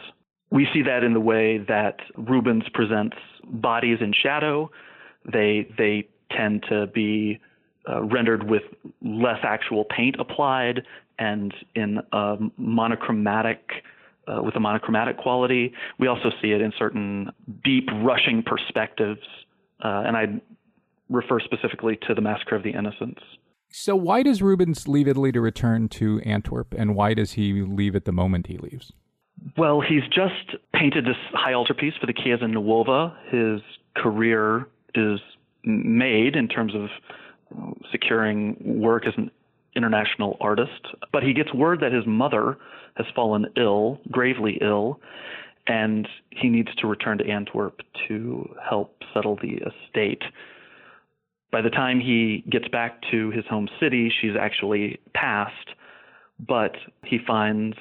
[0.52, 4.70] We see that in the way that Rubens presents bodies in shadow.
[5.24, 7.40] They they tend to be
[7.88, 8.62] uh, rendered with
[9.00, 10.82] less actual paint applied
[11.18, 13.70] and in a monochromatic
[14.28, 15.72] uh, with a monochromatic quality.
[15.98, 17.30] We also see it in certain
[17.64, 19.26] deep, rushing perspectives,
[19.82, 20.26] uh, and I
[21.08, 23.22] refer specifically to the Massacre of the Innocents.
[23.70, 27.96] So, why does Rubens leave Italy to return to Antwerp, and why does he leave
[27.96, 28.92] at the moment he leaves?
[29.56, 33.16] Well, he's just painted this high altarpiece for the Chiesa Nuova.
[33.30, 33.60] His
[33.96, 35.20] career is
[35.64, 36.88] made in terms of
[37.90, 39.30] securing work as an
[39.76, 42.58] international artist, but he gets word that his mother
[42.96, 45.00] has fallen ill, gravely ill,
[45.66, 50.22] and he needs to return to Antwerp to help settle the estate.
[51.50, 55.70] By the time he gets back to his home city, she's actually passed,
[56.38, 56.74] but
[57.04, 57.76] he finds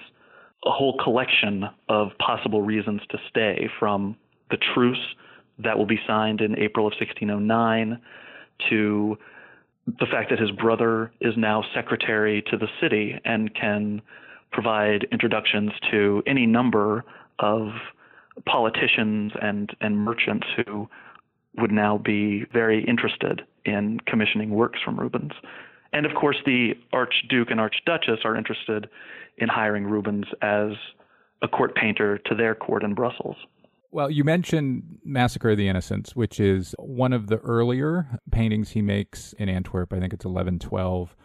[0.65, 4.15] a whole collection of possible reasons to stay from
[4.49, 5.15] the truce
[5.59, 7.99] that will be signed in April of 1609
[8.69, 9.17] to
[9.87, 14.01] the fact that his brother is now secretary to the city and can
[14.51, 17.03] provide introductions to any number
[17.39, 17.69] of
[18.45, 20.87] politicians and, and merchants who
[21.57, 25.31] would now be very interested in commissioning works from Rubens.
[25.93, 28.89] And of course, the Archduke and Archduchess are interested
[29.37, 30.71] in hiring Rubens as
[31.41, 33.35] a court painter to their court in Brussels.
[33.93, 38.81] Well, you mentioned Massacre of the Innocents, which is one of the earlier paintings he
[38.81, 39.91] makes in Antwerp.
[39.91, 41.15] I think it's 1112.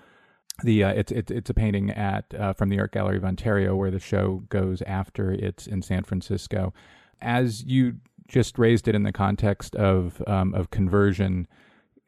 [0.64, 3.76] The uh, it's, it's it's a painting at uh, from the Art Gallery of Ontario
[3.76, 6.72] where the show goes after it's in San Francisco.
[7.20, 11.46] As you just raised it in the context of um, of conversion,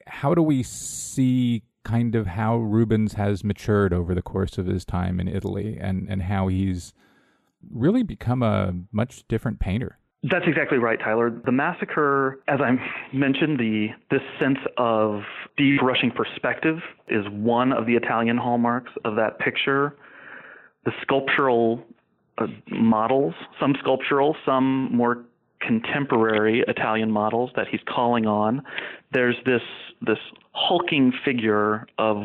[0.07, 4.85] how do we see kind of how Rubens has matured over the course of his
[4.85, 6.93] time in Italy and and how he's
[7.73, 9.99] really become a much different painter?
[10.23, 11.31] That's exactly right, Tyler.
[11.31, 12.77] The massacre, as I
[13.17, 15.23] mentioned, the this sense of
[15.57, 19.97] deep rushing perspective is one of the Italian hallmarks of that picture.
[20.85, 21.83] The sculptural
[22.39, 25.25] uh, models, some sculptural, some more
[25.61, 28.63] contemporary Italian models that he's calling on.
[29.13, 29.63] There's this
[30.01, 30.19] this
[30.53, 32.25] hulking figure of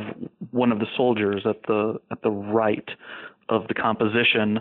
[0.52, 2.88] one of the soldiers at the at the right
[3.50, 4.60] of the composition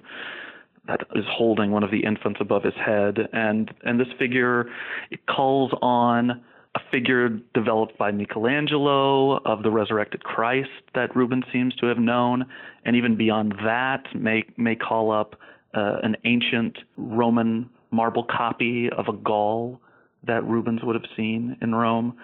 [0.87, 4.66] that is holding one of the infants above his head, and and this figure
[5.11, 6.42] it calls on
[6.74, 12.46] a figure developed by Michelangelo of the resurrected Christ that Rubens seems to have known,
[12.85, 15.37] and even beyond that may may call up
[15.74, 19.80] uh, an ancient Roman marble copy of a Gaul
[20.24, 22.16] that Rubens would have seen in Rome.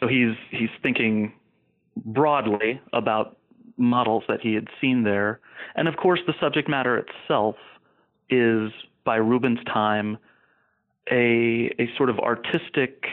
[0.00, 1.32] So he's he's thinking
[1.96, 3.36] broadly about
[3.76, 5.40] models that he had seen there,
[5.74, 7.56] and of course the subject matter itself
[8.30, 8.70] is
[9.04, 10.18] by Rubens' time
[11.10, 13.04] a a sort of artistic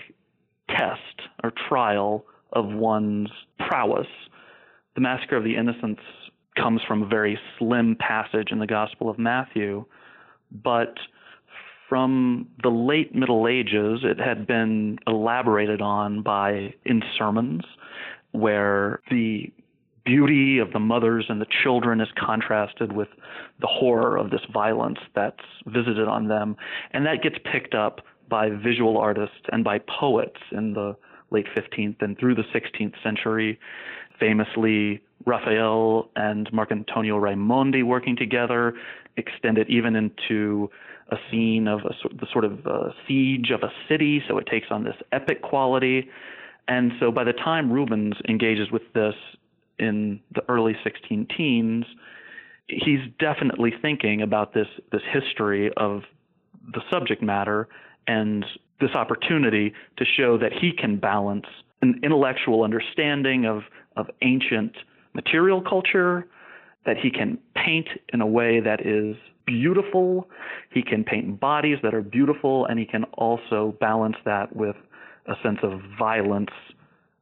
[0.69, 4.07] test or trial of one's prowess.
[4.95, 6.01] The Massacre of the Innocents
[6.55, 9.85] comes from a very slim passage in the Gospel of Matthew,
[10.51, 10.93] but
[11.89, 17.63] from the late Middle Ages, it had been elaborated on by in sermons
[18.31, 19.51] where the
[20.05, 23.09] beauty of the mothers and the children is contrasted with
[23.59, 26.55] the horror of this violence that's visited on them.
[26.91, 30.95] And that gets picked up by visual artists and by poets in the
[31.31, 33.59] late 15th and through the 16th century.
[34.19, 38.73] Famously, Raphael and Marcantonio Raimondi working together
[39.17, 40.69] extended even into
[41.11, 44.67] a scene of a, the sort of uh, siege of a city, so it takes
[44.69, 46.09] on this epic quality.
[46.67, 49.15] And so by the time Rubens engages with this
[49.79, 51.85] in the early 16 teens,
[52.67, 56.01] he's definitely thinking about this this history of
[56.73, 57.67] the subject matter
[58.07, 58.45] and
[58.79, 61.45] this opportunity to show that he can balance
[61.81, 63.63] an intellectual understanding of
[63.95, 64.75] of ancient
[65.13, 66.27] material culture,
[66.85, 69.15] that he can paint in a way that is
[69.49, 70.29] beautiful,
[70.71, 74.75] he can paint bodies that are beautiful, and he can also balance that with
[75.27, 76.51] a sense of violence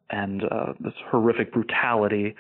[0.09, 2.35] and uh, this horrific brutality,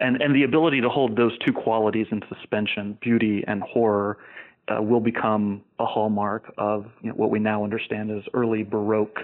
[0.00, 4.18] and and the ability to hold those two qualities in suspension, beauty and horror,
[4.68, 9.20] uh, will become a hallmark of you know, what we now understand as early Baroque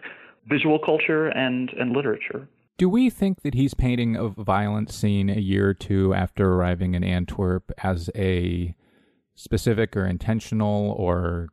[0.49, 2.49] visual culture and and literature.
[2.77, 6.95] Do we think that he's painting a violent scene a year or two after arriving
[6.95, 8.75] in Antwerp as a
[9.39, 11.49] specific or intentional or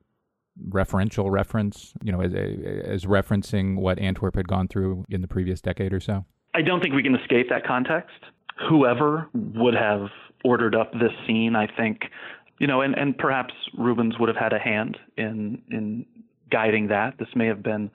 [0.70, 5.62] referential reference, you know, as, as referencing what Antwerp had gone through in the previous
[5.62, 6.26] decade or so?
[6.56, 8.18] I don't think we can escape that context.
[8.70, 10.08] Whoever would have
[10.44, 12.04] ordered up this scene, I think,
[12.60, 16.06] you know, and, and perhaps Rubens would have had a hand in in
[16.50, 17.18] guiding that.
[17.20, 17.92] This may have been,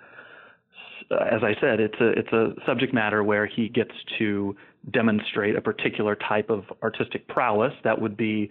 [1.11, 4.55] as I said, it's a it's a subject matter where he gets to
[4.93, 8.51] demonstrate a particular type of artistic prowess that would be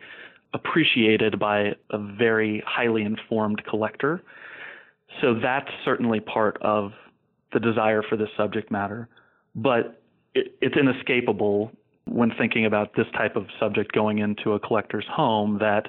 [0.53, 4.21] appreciated by a very highly informed collector.
[5.21, 6.91] So that's certainly part of
[7.53, 9.07] the desire for this subject matter.
[9.55, 10.01] But
[10.33, 11.71] it, it's inescapable
[12.05, 15.87] when thinking about this type of subject going into a collector's home that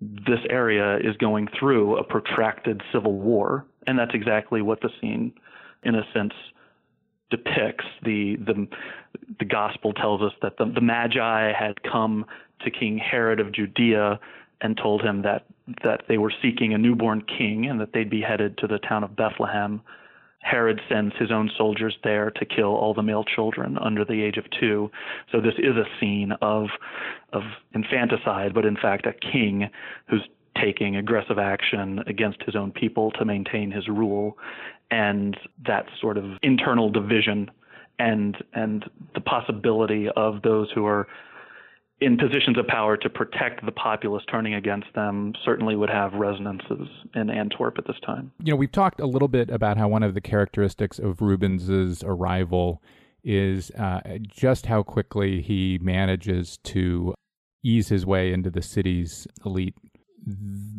[0.00, 5.32] this area is going through a protracted civil war, and that's exactly what the scene,
[5.82, 6.32] in a sense,
[7.30, 7.84] depicts.
[8.02, 8.66] The the
[9.38, 12.24] the gospel tells us that the, the Magi had come
[12.64, 14.18] to King Herod of Judea
[14.60, 15.46] and told him that
[15.84, 19.04] that they were seeking a newborn king and that they'd be headed to the town
[19.04, 19.80] of Bethlehem
[20.40, 24.38] Herod sends his own soldiers there to kill all the male children under the age
[24.38, 24.90] of two.
[25.30, 26.68] So this is a scene of
[27.32, 27.42] of
[27.74, 29.68] infanticide, but in fact a king
[30.08, 30.26] who's
[30.60, 34.38] taking aggressive action against his own people to maintain his rule,
[34.90, 37.50] and that sort of internal division
[37.98, 41.06] and and the possibility of those who are
[42.00, 46.88] in positions of power to protect the populace turning against them certainly would have resonances
[47.14, 48.32] in Antwerp at this time.
[48.42, 52.02] You know, we've talked a little bit about how one of the characteristics of Rubens's
[52.02, 52.82] arrival
[53.22, 57.14] is uh, just how quickly he manages to
[57.62, 59.74] ease his way into the city's elite.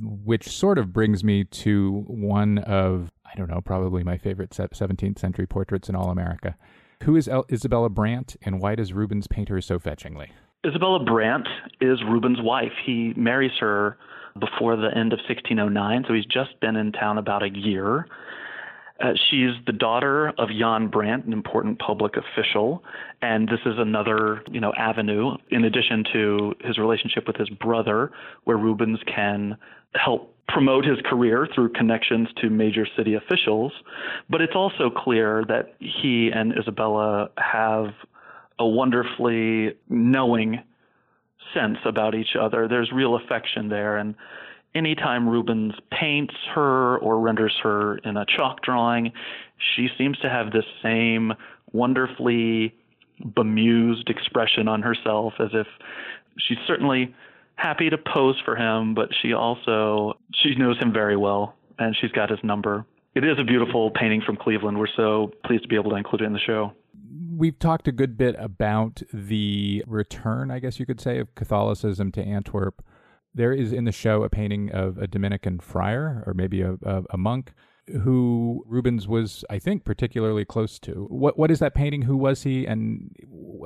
[0.01, 5.19] which sort of brings me to one of, I don't know, probably my favorite 17th
[5.19, 6.55] century portraits in all America.
[7.03, 10.31] Who is El- Isabella Brant, and why does Rubens paint her so fetchingly?
[10.65, 11.47] Isabella Brant
[11.79, 12.73] is Rubens' wife.
[12.85, 13.97] He marries her
[14.39, 18.07] before the end of 1609, so he's just been in town about a year.
[18.99, 22.83] Uh, she's the daughter of Jan Brant, an important public official,
[23.23, 28.11] and this is another, you know, avenue in addition to his relationship with his brother,
[28.43, 29.57] where Rubens can
[29.95, 33.71] help promote his career through connections to major city officials.
[34.29, 37.87] But it's also clear that he and Isabella have
[38.61, 40.59] a wonderfully knowing
[41.51, 42.67] sense about each other.
[42.67, 44.13] There's real affection there, and
[44.75, 49.11] anytime Rubens paints her or renders her in a chalk drawing,
[49.75, 51.33] she seems to have this same
[51.73, 52.75] wonderfully
[53.35, 55.67] bemused expression on herself as if
[56.37, 57.15] she's certainly
[57.55, 62.11] happy to pose for him, but she also she knows him very well and she's
[62.11, 62.85] got his number.
[63.15, 64.77] It is a beautiful painting from Cleveland.
[64.77, 66.73] We're so pleased to be able to include it in the show.
[67.41, 72.11] We've talked a good bit about the return, I guess you could say, of Catholicism
[72.11, 72.83] to Antwerp
[73.33, 77.03] there is in the show a painting of a Dominican friar or maybe a, a,
[77.11, 77.53] a monk
[78.03, 81.07] who Rubens was, I think, particularly close to.
[81.09, 82.03] What what is that painting?
[82.03, 83.15] Who was he, and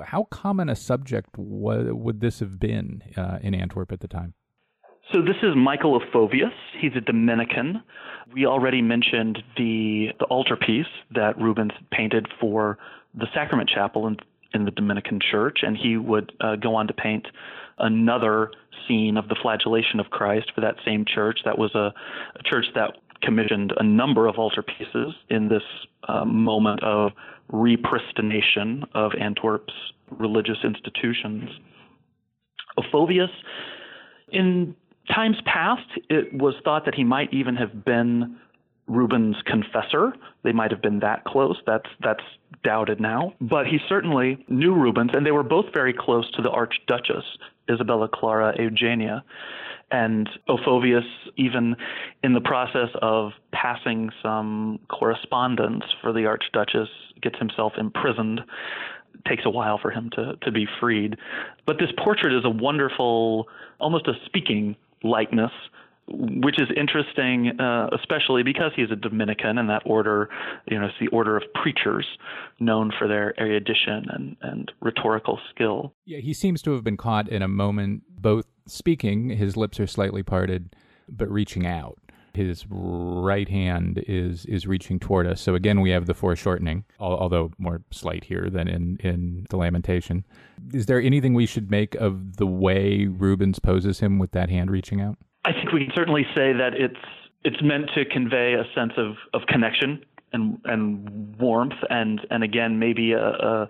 [0.05, 4.33] how common a subject would this have been uh, in Antwerp at the time?
[5.11, 6.53] So this is Michael of Ophovius.
[6.79, 7.83] He's a Dominican.
[8.33, 12.77] We already mentioned the the altarpiece that Rubens painted for
[13.17, 14.17] the Sacrament Chapel in
[14.53, 17.27] in the Dominican Church, and he would uh, go on to paint
[17.77, 18.51] another
[18.87, 21.39] scene of the flagellation of Christ for that same church.
[21.43, 21.93] That was a,
[22.39, 25.63] a church that commissioned a number of altarpieces in this
[26.07, 27.11] uh, moment of
[27.51, 29.73] repristination of Antwerp's
[30.09, 31.49] religious institutions.
[32.79, 33.29] Ophovius,
[34.31, 34.75] in
[35.13, 38.37] times past, it was thought that he might even have been
[38.87, 40.13] Rubens' confessor.
[40.43, 41.57] They might have been that close.
[41.65, 42.23] That's that's
[42.63, 43.33] doubted now.
[43.41, 47.23] But he certainly knew Rubens, and they were both very close to the Archduchess
[47.69, 49.23] Isabella Clara Eugenia.
[49.91, 51.05] And Ophovius,
[51.37, 51.75] even
[52.23, 56.89] in the process of passing some correspondence for the Archduchess,
[57.21, 58.41] gets himself imprisoned.
[59.27, 61.17] Takes a while for him to, to be freed.
[61.65, 63.47] But this portrait is a wonderful,
[63.79, 65.51] almost a speaking likeness
[66.07, 70.29] which is interesting, uh, especially because he's a Dominican, and that order,
[70.69, 72.05] you know, it's the order of preachers
[72.59, 75.93] known for their erudition and, and rhetorical skill.
[76.05, 79.87] Yeah, he seems to have been caught in a moment, both speaking, his lips are
[79.87, 80.75] slightly parted,
[81.09, 81.97] but reaching out.
[82.33, 85.39] His right hand is is reaching toward us.
[85.39, 90.25] So again, we have the foreshortening, although more slight here than in in the Lamentation.
[90.73, 94.69] Is there anything we should make of the way Rubens poses him with that hand
[94.69, 95.17] reaching out?
[95.45, 96.99] I think we can certainly say that it's
[97.43, 100.03] it's meant to convey a sense of, of connection
[100.33, 103.69] and and warmth and and again maybe a, a,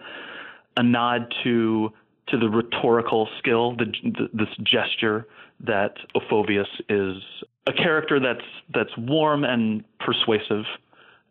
[0.77, 1.91] a nod to
[2.27, 5.27] to the rhetorical skill, the, the, this gesture
[5.59, 7.21] that Ophovius is
[7.67, 10.65] a character that's that's warm and persuasive,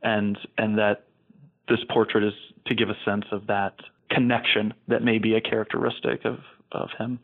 [0.02, 1.04] and and that
[1.68, 2.34] this portrait is
[2.66, 3.74] to give a sense of that
[4.10, 6.38] connection that may be a characteristic of
[6.72, 7.18] of him.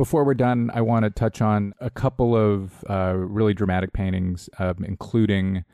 [0.00, 4.48] Before we're done, I want to touch on a couple of uh, really dramatic paintings,
[4.58, 5.66] um, including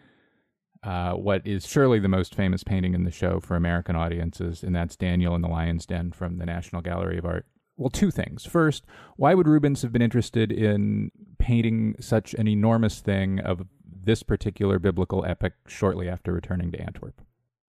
[0.82, 4.74] uh, what is surely the most famous painting in the show for American audiences, and
[4.74, 7.46] that's Daniel in the Lion's Den from the National Gallery of Art.
[7.76, 8.44] Well, two things.
[8.44, 8.84] First,
[9.14, 14.80] why would Rubens have been interested in painting such an enormous thing of this particular
[14.80, 17.22] biblical epic shortly after returning to Antwerp?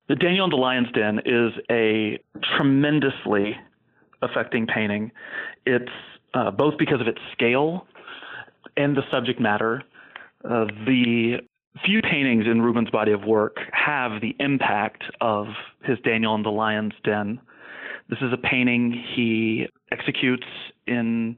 [0.10, 2.18] The Daniel in the Lion's Den is a
[2.58, 3.56] tremendously
[4.24, 5.12] affecting painting.
[5.68, 5.92] It's
[6.38, 7.88] uh, both because of its scale
[8.76, 9.82] and the subject matter.
[10.46, 11.38] Uh, the
[11.84, 15.48] few paintings in Rubens' body of work have the impact of
[15.84, 17.40] his Daniel in the Lion's Den.
[18.10, 20.46] This is a painting he executes
[20.86, 21.38] in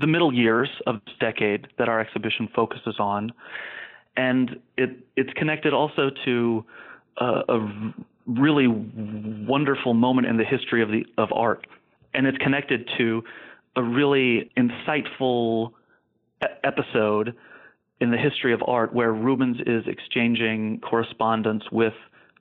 [0.00, 3.32] the middle years of this decade that our exhibition focuses on.
[4.16, 6.64] And it, it's connected also to
[7.18, 7.94] a, a
[8.26, 11.66] really wonderful moment in the history of, the, of art.
[12.14, 13.22] And it's connected to
[13.76, 15.72] a really insightful
[16.64, 17.34] episode
[18.00, 21.94] in the history of art where Rubens is exchanging correspondence with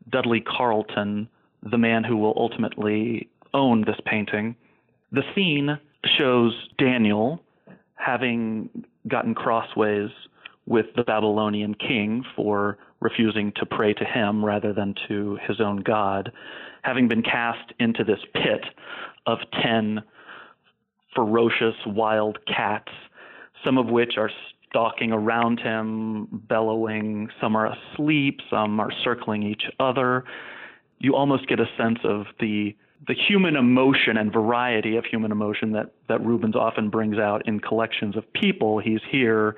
[0.10, 1.30] Dudley Carleton,
[1.64, 4.56] the man who will ultimately own this painting.
[5.12, 5.78] The scene
[6.18, 7.42] shows Daniel
[7.96, 8.70] having
[9.08, 10.10] gotten crossways
[10.66, 15.78] with the Babylonian king for refusing to pray to him rather than to his own
[15.78, 16.32] God,
[16.82, 18.64] having been cast into this pit
[19.26, 20.02] of 10
[21.16, 22.92] ferocious wild cats,
[23.64, 24.32] some of which are
[24.70, 27.30] stalking around him, bellowing.
[27.40, 30.24] Some are asleep, some are circling each other.
[31.00, 32.76] You almost get a sense of the
[33.08, 37.60] the human emotion and variety of human emotion that, that Rubens often brings out in
[37.60, 38.78] collections of people.
[38.78, 39.56] He's here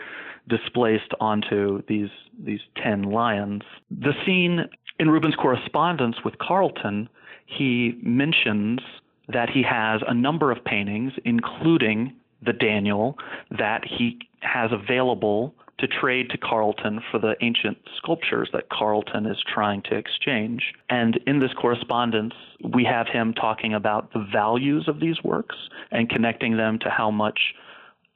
[0.47, 2.10] displaced onto these
[2.41, 3.64] these ten lions.
[3.91, 4.66] The scene
[4.99, 7.10] in Rubens' correspondence with Carleton,
[7.45, 8.80] he mentions
[9.28, 12.14] that he has a number of paintings, including
[12.46, 13.18] the Daniel,
[13.58, 19.38] that he has available to trade to Carleton for the ancient sculptures that Carleton is
[19.54, 20.74] trying to exchange.
[20.90, 22.34] And in this correspondence,
[22.74, 25.56] we have him talking about the values of these works
[25.92, 27.40] and connecting them to how much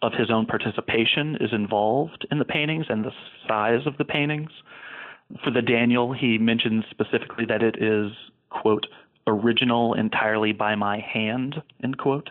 [0.01, 3.11] of his own participation is involved in the paintings and the
[3.47, 4.51] size of the paintings.
[5.43, 8.11] For the Daniel, he mentions specifically that it is,
[8.49, 8.85] quote,
[9.27, 12.29] original entirely by my hand, end quote.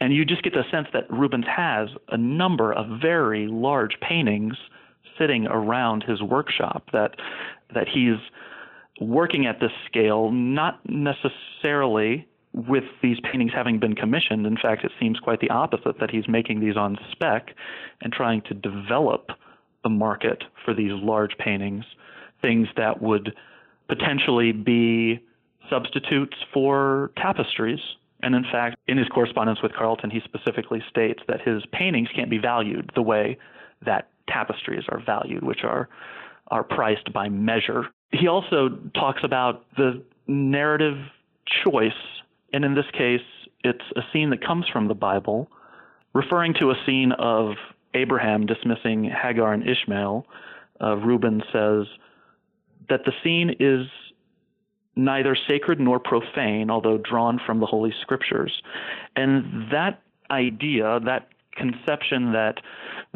[0.00, 4.54] And you just get the sense that Rubens has a number of very large paintings
[5.18, 7.16] sitting around his workshop that
[7.74, 8.18] that he's
[9.00, 14.46] working at this scale, not necessarily with these paintings having been commissioned.
[14.46, 17.48] In fact, it seems quite the opposite that he's making these on spec
[18.02, 19.30] and trying to develop
[19.82, 21.84] the market for these large paintings,
[22.42, 23.34] things that would
[23.88, 25.20] potentially be
[25.72, 27.80] substitutes for tapestries
[28.22, 32.30] and in fact, in his correspondence with Carleton, he specifically states that his paintings can't
[32.30, 33.36] be valued the way
[33.84, 35.88] that tapestries are valued, which are
[36.48, 37.86] are priced by measure.
[38.12, 40.98] He also talks about the narrative
[41.64, 41.92] choice,
[42.52, 43.22] and in this case,
[43.64, 45.48] it's a scene that comes from the Bible,
[46.12, 47.54] referring to a scene of
[47.94, 50.26] Abraham dismissing Hagar and Ishmael.
[50.80, 51.86] Uh, Reuben says
[52.88, 53.86] that the scene is
[54.96, 58.62] neither sacred nor profane, although drawn from the Holy Scriptures.
[59.16, 62.54] And that idea, that conception that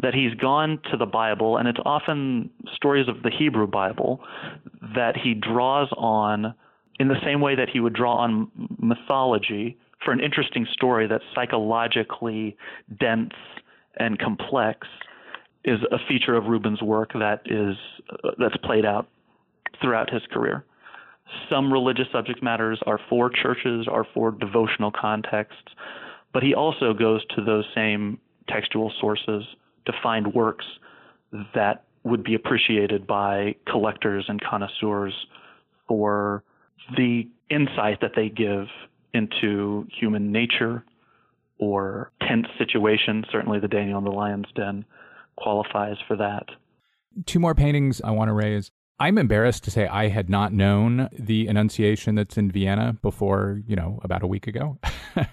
[0.03, 4.21] that he's gone to the Bible, and it's often stories of the Hebrew Bible
[4.95, 6.53] that he draws on
[6.99, 11.23] in the same way that he would draw on mythology for an interesting story that's
[11.33, 12.55] psychologically
[12.99, 13.33] dense
[13.99, 14.87] and complex
[15.65, 17.75] is a feature of Rubens' work that is
[18.09, 19.07] uh, that's played out
[19.81, 20.63] throughout his career.
[21.49, 25.73] Some religious subject matters are for churches, are for devotional contexts,
[26.33, 29.43] but he also goes to those same textual sources
[29.85, 30.65] to find works
[31.53, 35.13] that would be appreciated by collectors and connoisseurs
[35.87, 36.43] for
[36.95, 38.67] the insight that they give
[39.13, 40.83] into human nature
[41.59, 43.25] or tense situations.
[43.31, 44.85] Certainly, the Daniel in the Lion's Den
[45.35, 46.45] qualifies for that.
[47.25, 48.71] Two more paintings I want to raise.
[48.99, 53.75] I'm embarrassed to say I had not known the Annunciation that's in Vienna before, you
[53.75, 54.79] know, about a week ago.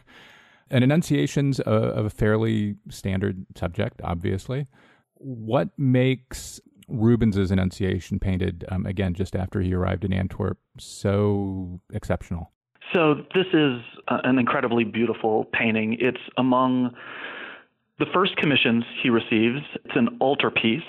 [0.70, 1.72] An Annunciation's a,
[2.04, 4.66] a fairly standard subject, obviously.
[5.14, 12.50] What makes Rubens's Annunciation, painted um, again just after he arrived in Antwerp, so exceptional?
[12.92, 15.96] So this is uh, an incredibly beautiful painting.
[16.00, 16.94] It's among
[17.98, 19.60] the first commissions he receives.
[19.84, 20.82] It's an altarpiece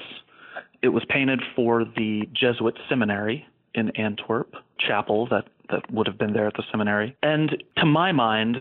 [0.85, 6.31] it was painted for the Jesuit seminary in Antwerp, chapel that, that would have been
[6.31, 7.17] there at the seminary.
[7.23, 8.57] And to my mind,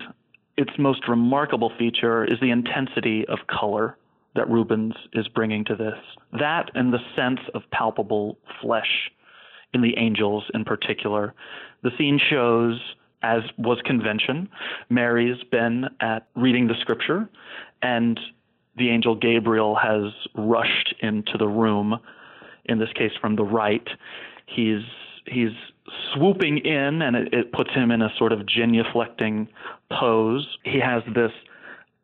[0.56, 3.98] its most remarkable feature is the intensity of color
[4.34, 5.98] that Rubens is bringing to this.
[6.32, 9.10] That and the sense of palpable flesh
[9.74, 11.34] in the angels in particular.
[11.82, 12.80] The scene shows,
[13.22, 14.48] as was convention,
[14.88, 17.28] Mary's been at reading the scripture,
[17.82, 18.18] and
[18.76, 21.98] the angel Gabriel has rushed into the room,
[22.64, 23.86] in this case from the right.
[24.46, 24.82] He's
[25.26, 25.52] he's
[26.14, 29.48] swooping in, and it, it puts him in a sort of genuflecting
[29.90, 30.46] pose.
[30.64, 31.32] He has this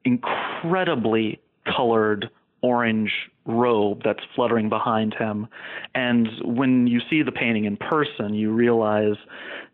[0.05, 2.31] incredibly colored
[2.63, 3.13] orange
[3.47, 5.49] robe that's fluttering behind him.
[5.95, 9.17] And when you see the painting in person, you realize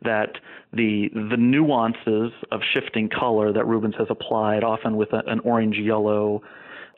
[0.03, 0.39] that
[0.73, 5.77] the the nuances of shifting color that Rubens has applied, often with a, an orange
[5.77, 6.43] yellow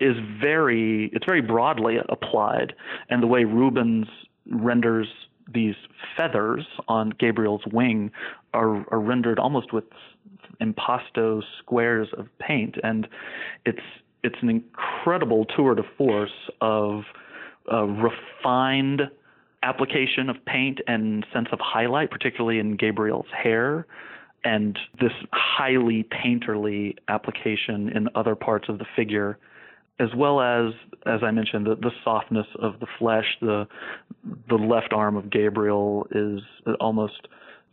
[0.01, 2.74] is very it's very broadly applied,
[3.11, 4.07] and the way Rubens
[4.51, 5.09] renders
[5.53, 5.74] these
[6.16, 8.11] feathers on Gabriel's wing
[8.53, 9.84] are, are rendered almost with
[10.61, 13.09] impasto squares of paint, and
[13.64, 13.82] it's
[14.22, 17.03] it's an incredible tour de force of
[17.70, 19.03] refined
[19.62, 23.86] application of paint and sense of highlight, particularly in Gabriel's hair,
[24.44, 29.38] and this highly painterly application in other parts of the figure
[30.01, 30.72] as well as,
[31.07, 33.26] as I mentioned, the, the softness of the flesh.
[33.40, 33.66] The
[34.49, 36.40] the left arm of Gabriel is
[36.80, 37.28] almost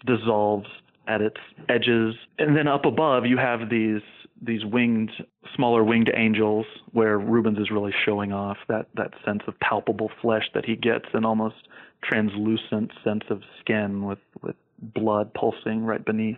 [0.05, 0.67] dissolves
[1.07, 1.37] at its
[1.69, 4.01] edges, and then up above you have these
[4.41, 5.11] these winged,
[5.55, 10.43] smaller winged angels, where Rubens is really showing off that that sense of palpable flesh
[10.53, 11.55] that he gets, an almost
[12.03, 16.37] translucent sense of skin with with blood pulsing right beneath.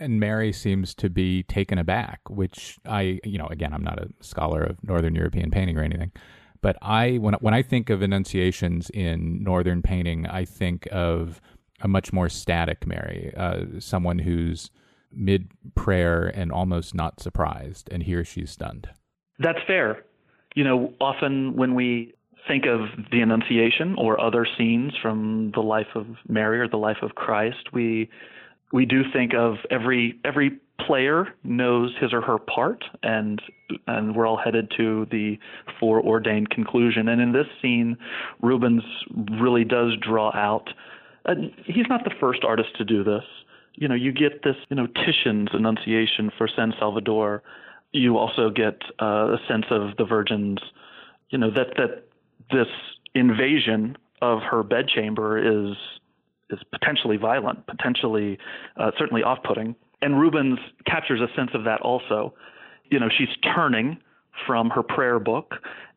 [0.00, 4.08] And Mary seems to be taken aback, which I, you know, again, I'm not a
[4.20, 6.10] scholar of Northern European painting or anything,
[6.62, 11.40] but I, when when I think of Annunciations in Northern painting, I think of
[11.82, 14.70] a much more static Mary, uh, someone who's
[15.12, 18.88] mid prayer and almost not surprised, and here she's stunned.
[19.38, 20.04] That's fair.
[20.54, 22.14] You know, often when we
[22.48, 22.80] think of
[23.10, 27.72] the Annunciation or other scenes from the life of Mary or the life of Christ,
[27.72, 28.10] we
[28.72, 33.42] we do think of every every player knows his or her part and
[33.86, 35.38] and we're all headed to the
[35.78, 37.96] foreordained conclusion and in this scene
[38.40, 38.82] Rubens
[39.40, 40.70] really does draw out
[41.26, 43.24] and he's not the first artist to do this
[43.74, 47.42] you know, you get this, you know, Titian's Annunciation for San Salvador.
[47.92, 50.58] You also get uh, a sense of the Virgin's,
[51.30, 52.04] you know, that that
[52.50, 52.68] this
[53.14, 55.76] invasion of her bedchamber is
[56.50, 58.38] is potentially violent, potentially
[58.76, 59.74] uh, certainly off-putting.
[60.02, 62.34] And Rubens captures a sense of that also.
[62.90, 63.98] You know, she's turning
[64.46, 65.54] from her prayer book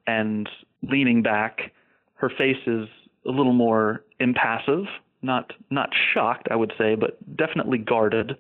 [0.08, 0.50] and
[0.82, 1.72] leaning back.
[2.16, 2.88] Her face is
[3.26, 4.86] a little more impassive,
[5.22, 8.34] not not shocked, I would say, but definitely guarded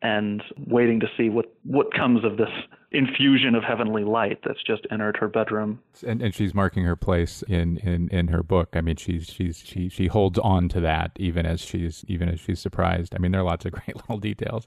[0.00, 2.50] and waiting to see what what comes of this
[2.92, 5.80] infusion of heavenly light that's just entered her bedroom.
[6.06, 8.70] And, and she's marking her place in, in, in her book.
[8.74, 12.40] I mean, she's she's she she holds on to that even as she's even as
[12.40, 13.14] she's surprised.
[13.14, 14.66] I mean, there are lots of great little details.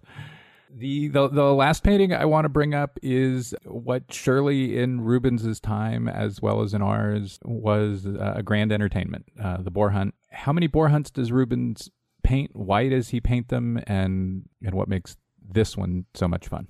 [0.78, 5.60] The, the the last painting I want to bring up is what surely in Rubens's
[5.60, 10.16] time as well as in ours was a grand entertainment, uh, the boar hunt.
[10.32, 11.90] How many boar hunts does Rubens
[12.24, 12.52] paint?
[12.54, 16.68] Why does he paint them, and and what makes this one so much fun?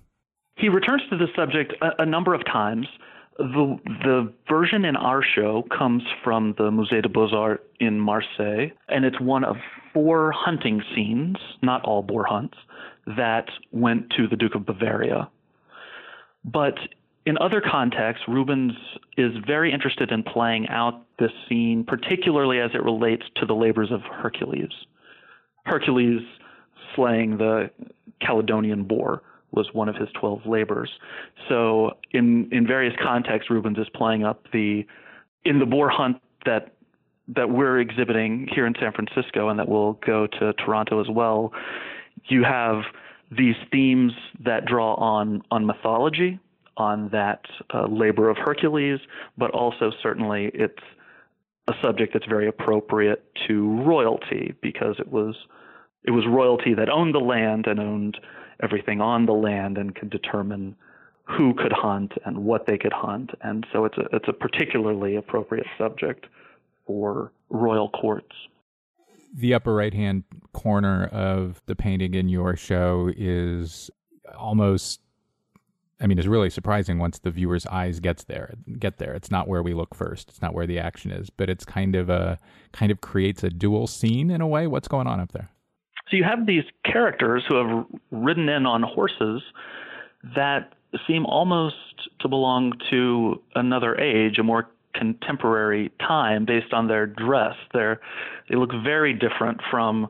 [0.56, 2.88] He returns to the subject a, a number of times.
[3.38, 8.72] The the version in our show comes from the Musée des Beaux Arts in Marseille,
[8.88, 9.58] and it's one of
[9.94, 12.58] four hunting scenes, not all boar hunts,
[13.18, 15.30] that went to the Duke of Bavaria.
[16.46, 16.76] But
[17.26, 18.74] in other contexts, Rubens
[19.18, 23.92] is very interested in playing out this scene, particularly as it relates to the labors
[23.92, 24.72] of Hercules.
[25.66, 26.22] Hercules
[26.96, 27.70] slaying the
[28.22, 30.90] Caledonian boar was one of his 12 labors.
[31.50, 34.86] So in in various contexts Rubens is playing up the
[35.44, 36.74] in the boar hunt that
[37.28, 41.52] that we're exhibiting here in San Francisco and that will go to Toronto as well
[42.28, 42.84] you have
[43.32, 46.40] these themes that draw on on mythology,
[46.78, 47.42] on that
[47.74, 49.00] uh, labor of Hercules,
[49.38, 50.84] but also certainly it's
[51.68, 55.36] a subject that's very appropriate to royalty because it was
[56.04, 58.18] it was royalty that owned the land and owned
[58.62, 60.76] everything on the land and could determine
[61.24, 65.16] who could hunt and what they could hunt, and so it's a it's a particularly
[65.16, 66.28] appropriate subject
[66.86, 68.36] for royal courts
[69.36, 73.92] the upper right hand corner of the painting in your show is
[74.38, 75.02] almost
[76.02, 78.54] I mean, it's really surprising once the viewer's eyes gets there.
[78.78, 79.14] Get there.
[79.14, 80.28] It's not where we look first.
[80.28, 82.38] It's not where the action is, but it's kind of a
[82.74, 84.68] kind of creates a dual scene in a way.
[84.68, 85.50] What's going on up there?
[86.10, 89.42] So you have these characters who have ridden in on horses
[90.36, 90.74] that
[91.08, 91.76] seem almost
[92.20, 97.56] to belong to another age, a more contemporary time based on their dress.
[97.74, 98.00] They're,
[98.50, 100.08] they look very different from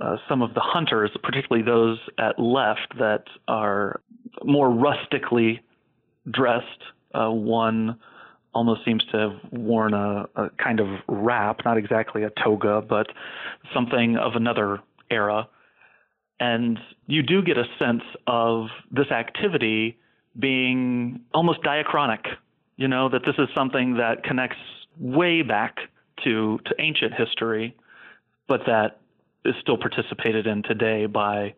[0.00, 4.00] uh, some of the hunters, particularly those at left that are
[4.44, 5.60] more rustically
[6.30, 6.66] dressed.
[7.14, 7.98] Uh, one
[8.54, 13.06] almost seems to have worn a, a kind of wrap, not exactly a toga, but
[13.72, 14.80] something of another
[15.10, 15.48] era.
[16.40, 19.98] And you do get a sense of this activity
[20.38, 22.26] being almost diachronic
[22.78, 24.56] you know, that this is something that connects
[24.98, 25.76] way back
[26.24, 27.76] to, to ancient history,
[28.46, 29.00] but that
[29.44, 31.54] is still participated in today by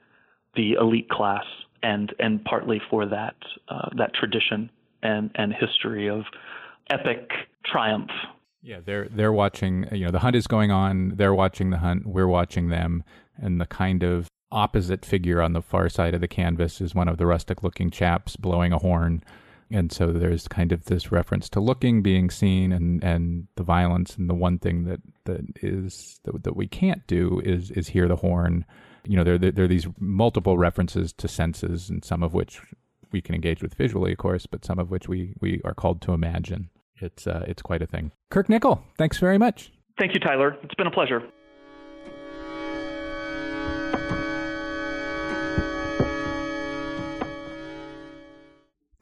[0.57, 1.44] the elite class
[1.82, 3.36] and, and partly for that,
[3.68, 4.70] uh, that tradition
[5.03, 6.22] and, and history of
[6.88, 7.30] epic
[7.66, 8.11] triumph.
[8.63, 9.87] Yeah, they're they're watching.
[9.93, 11.15] You know, the hunt is going on.
[11.17, 12.07] They're watching the hunt.
[12.07, 13.05] We're watching them,
[13.37, 17.09] and the kind of opposite figure on the far side of the canvas is one
[17.09, 19.23] of the rustic-looking chaps blowing a horn
[19.71, 24.17] and so there's kind of this reference to looking, being seen, and and the violence.
[24.17, 28.09] And the one thing that that is that, that we can't do is is hear
[28.09, 28.65] the horn.
[29.05, 32.61] You know, there, there there are these multiple references to senses, and some of which
[33.13, 36.03] we can engage with visually, of course, but some of which we we are called
[36.03, 36.69] to imagine.
[37.01, 38.12] It's uh, it's quite a thing.
[38.30, 39.72] Kirk Nickel, thanks very much.
[39.98, 40.57] Thank you, Tyler.
[40.62, 41.22] It's been a pleasure.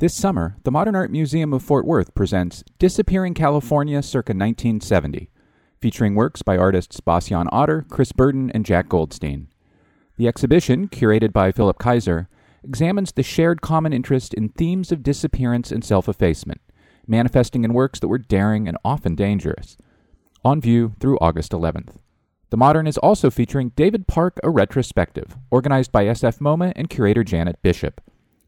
[0.00, 5.28] This summer, the Modern Art Museum of Fort Worth presents Disappearing California circa 1970,
[5.80, 9.48] featuring works by artists Bas Jan Ader, Chris Burden, and Jack Goldstein.
[10.16, 12.28] The exhibition, curated by Philipp Kaiser,
[12.62, 16.60] examines the shared common interest in themes of disappearance and self effacement,
[17.08, 19.76] manifesting in works that were daring and often dangerous.
[20.44, 21.96] On view through August 11th.
[22.50, 27.22] The Modern is also featuring David Park, a retrospective, organized by SF MoMA and curator
[27.22, 28.00] Janet Bishop.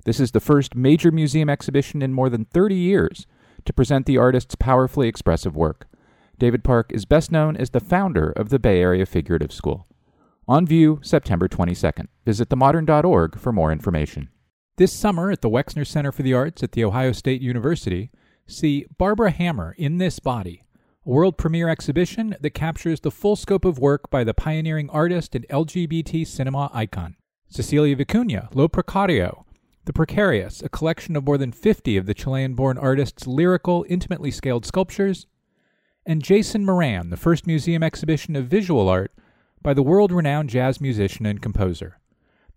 [0.04, 3.26] This is the first major museum exhibition in more than 30 years
[3.66, 5.86] to present the artist's powerfully expressive work.
[6.38, 9.86] David Park is best known as the founder of the Bay Area Figurative School.
[10.48, 12.06] On view September 22nd.
[12.24, 14.30] Visit themodern.org for more information.
[14.78, 18.10] This summer at the Wexner Center for the Arts at The Ohio State University,
[18.50, 20.62] see Barbara Hammer in This Body,
[21.06, 25.34] a world premiere exhibition that captures the full scope of work by the pioneering artist
[25.34, 27.16] and LGBT cinema icon.
[27.48, 29.44] Cecilia Vicuña, Lo Precario,
[29.86, 34.30] the Precarious, a collection of more than 50 of the Chilean born artist's lyrical, intimately
[34.30, 35.26] scaled sculptures,
[36.06, 39.12] and Jason Moran, the first museum exhibition of visual art
[39.62, 41.98] by the world renowned jazz musician and composer.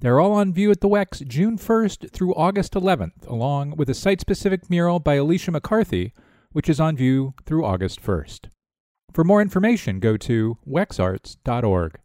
[0.03, 3.93] They're all on view at the Wex June 1st through August 11th, along with a
[3.93, 6.11] site specific mural by Alicia McCarthy,
[6.51, 8.49] which is on view through August 1st.
[9.13, 11.99] For more information, go to wexarts.org.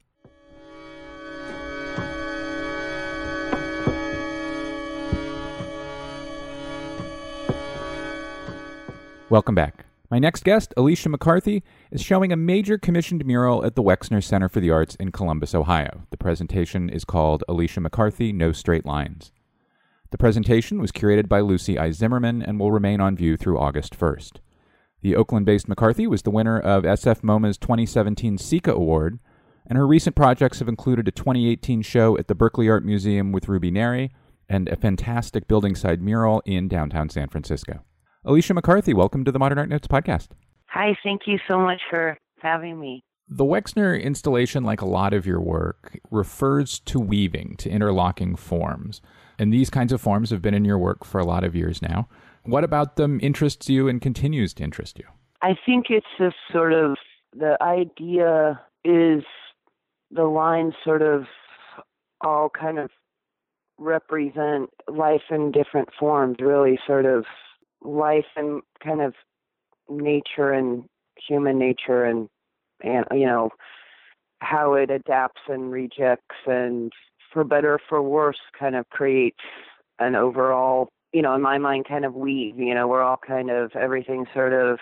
[9.28, 9.87] Welcome back.
[10.10, 14.48] My next guest, Alicia McCarthy, is showing a major commissioned mural at the Wexner Center
[14.48, 16.06] for the Arts in Columbus, Ohio.
[16.08, 19.32] The presentation is called Alicia McCarthy No Straight Lines.
[20.10, 21.90] The presentation was curated by Lucy I.
[21.90, 24.38] Zimmerman and will remain on view through August 1st.
[25.02, 29.18] The Oakland based McCarthy was the winner of SF MoMA's 2017 SECA Award,
[29.66, 33.46] and her recent projects have included a 2018 show at the Berkeley Art Museum with
[33.46, 34.10] Ruby Neri
[34.48, 37.82] and a fantastic building side mural in downtown San Francisco.
[38.24, 40.28] Alicia McCarthy, welcome to the Modern Art Notes podcast.
[40.66, 43.04] Hi, thank you so much for having me.
[43.28, 49.00] The Wexner installation, like a lot of your work, refers to weaving, to interlocking forms.
[49.38, 51.80] And these kinds of forms have been in your work for a lot of years
[51.80, 52.08] now.
[52.42, 55.04] What about them interests you and continues to interest you?
[55.40, 56.96] I think it's just sort of
[57.32, 59.22] the idea is
[60.10, 61.26] the lines sort of
[62.20, 62.90] all kind of
[63.78, 67.24] represent life in different forms, really, sort of
[67.82, 69.14] life and kind of
[69.88, 70.84] nature and
[71.16, 72.28] human nature and
[72.82, 73.50] and you know
[74.40, 76.92] how it adapts and rejects and
[77.32, 79.38] for better for worse kind of creates
[79.98, 83.50] an overall you know in my mind kind of weave you know we're all kind
[83.50, 84.78] of everything sort of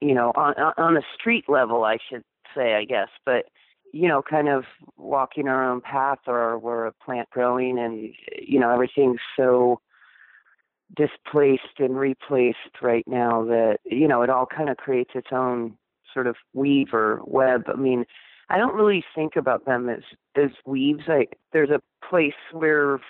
[0.00, 2.22] you know on on the street level i should
[2.54, 3.46] say i guess but
[3.92, 4.64] you know kind of
[4.96, 9.80] walking our own path or we're a plant growing and you know everything's so
[10.96, 15.76] displaced and replaced right now that you know it all kind of creates its own
[16.12, 17.64] sort of weave or web.
[17.68, 18.04] I mean
[18.50, 20.02] i don't really think about them as
[20.36, 21.04] as weaves.
[21.06, 23.00] Like there's a place where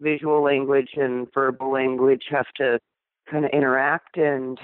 [0.00, 2.78] visual language and verbal language have to
[3.30, 4.58] kind of interact and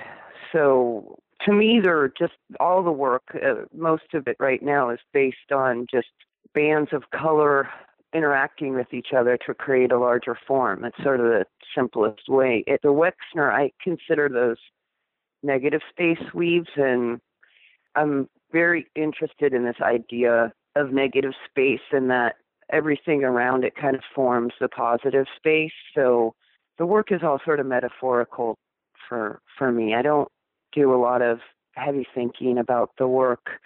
[0.52, 4.98] so to me they're just all the work uh, most of it right now is
[5.12, 6.08] based on just
[6.54, 7.68] bands of color
[8.14, 10.84] interacting with each other to create a larger form.
[10.84, 11.44] It's sort of the
[11.74, 12.64] simplest way.
[12.68, 14.58] At the Wexner, I consider those
[15.42, 17.20] negative space weaves, and
[17.94, 22.36] I'm very interested in this idea of negative space and that
[22.70, 25.72] everything around it kind of forms the positive space.
[25.94, 26.34] So
[26.78, 28.56] the work is all sort of metaphorical
[29.08, 29.94] for for me.
[29.94, 30.28] I don't
[30.72, 31.38] do a lot of
[31.72, 33.60] heavy thinking about the work,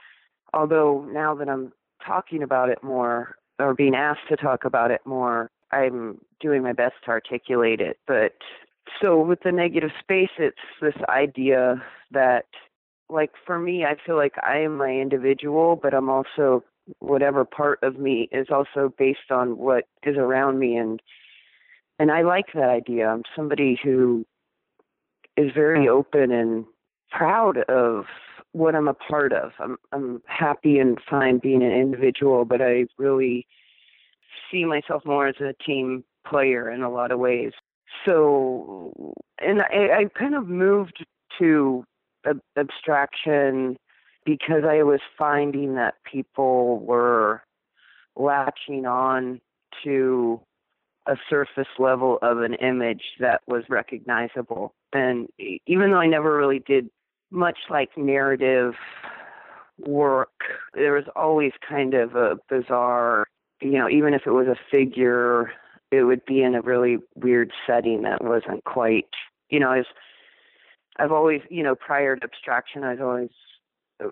[0.53, 1.73] although now that I'm
[2.05, 6.73] talking about it more, or being asked to talk about it more, I'm doing my
[6.73, 7.99] best to articulate it.
[8.07, 8.33] But
[9.01, 12.47] so with the negative space, it's this idea that,
[13.09, 16.65] like, for me, I feel like I am my individual, but I'm also
[16.99, 21.01] whatever part of me is also based on what is around me and
[22.01, 23.09] and I like that idea.
[23.09, 24.25] I'm somebody who
[25.37, 26.65] is very open and
[27.11, 28.07] proud of
[28.53, 29.53] what I'm a part of.
[29.59, 33.47] I'm I'm happy and fine being an individual, but I really
[34.51, 37.53] see myself more as a team player in a lot of ways.
[38.05, 41.05] So, and I, I kind of moved
[41.39, 41.85] to
[42.27, 43.77] ab- abstraction
[44.25, 47.43] because I was finding that people were
[48.17, 49.41] latching on
[49.85, 50.41] to
[51.07, 54.75] a surface level of an image that was recognizable.
[54.93, 55.29] And
[55.67, 56.91] even though I never really did
[57.31, 58.75] much like narrative
[59.79, 60.43] work,
[60.75, 63.27] there was always kind of a bizarre,
[63.61, 65.53] you know, even if it was a figure,
[65.91, 69.07] it would be in a really weird setting that wasn't quite
[69.49, 69.87] You know, as
[70.99, 73.31] I've always, you know, prior to abstraction, I was always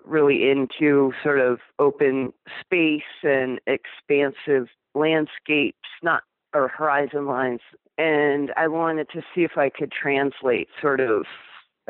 [0.05, 7.61] really into sort of open space and expansive landscapes, not or horizon lines.
[7.97, 11.25] And I wanted to see if I could translate sort of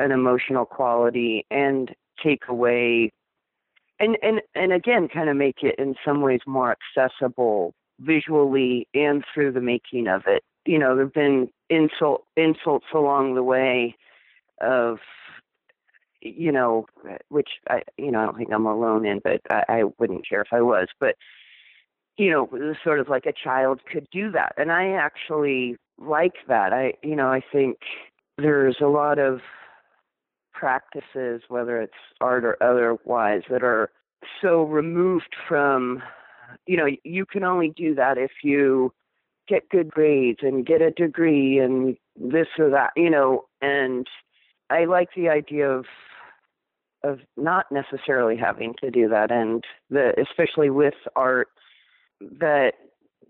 [0.00, 3.12] an emotional quality and take away
[4.00, 9.24] and and and again kind of make it in some ways more accessible visually and
[9.32, 10.42] through the making of it.
[10.66, 13.94] You know there've been insult insults along the way
[14.60, 14.98] of
[16.20, 16.86] you know
[17.28, 20.42] which i you know i don't think i'm alone in but i, I wouldn't care
[20.42, 21.14] if i was but
[22.18, 24.52] you know it was sort of like a child could do that.
[24.58, 26.72] And i actually like that.
[26.72, 27.78] I you know i think
[28.36, 29.40] there's a lot of
[30.60, 33.90] practices, whether it's art or otherwise, that are
[34.42, 36.02] so removed from,
[36.66, 38.92] you know, you can only do that if you
[39.48, 44.06] get good grades and get a degree and this or that, you know, and
[44.68, 45.86] I like the idea of
[47.02, 49.30] of not necessarily having to do that.
[49.32, 51.48] And the especially with art
[52.20, 52.72] that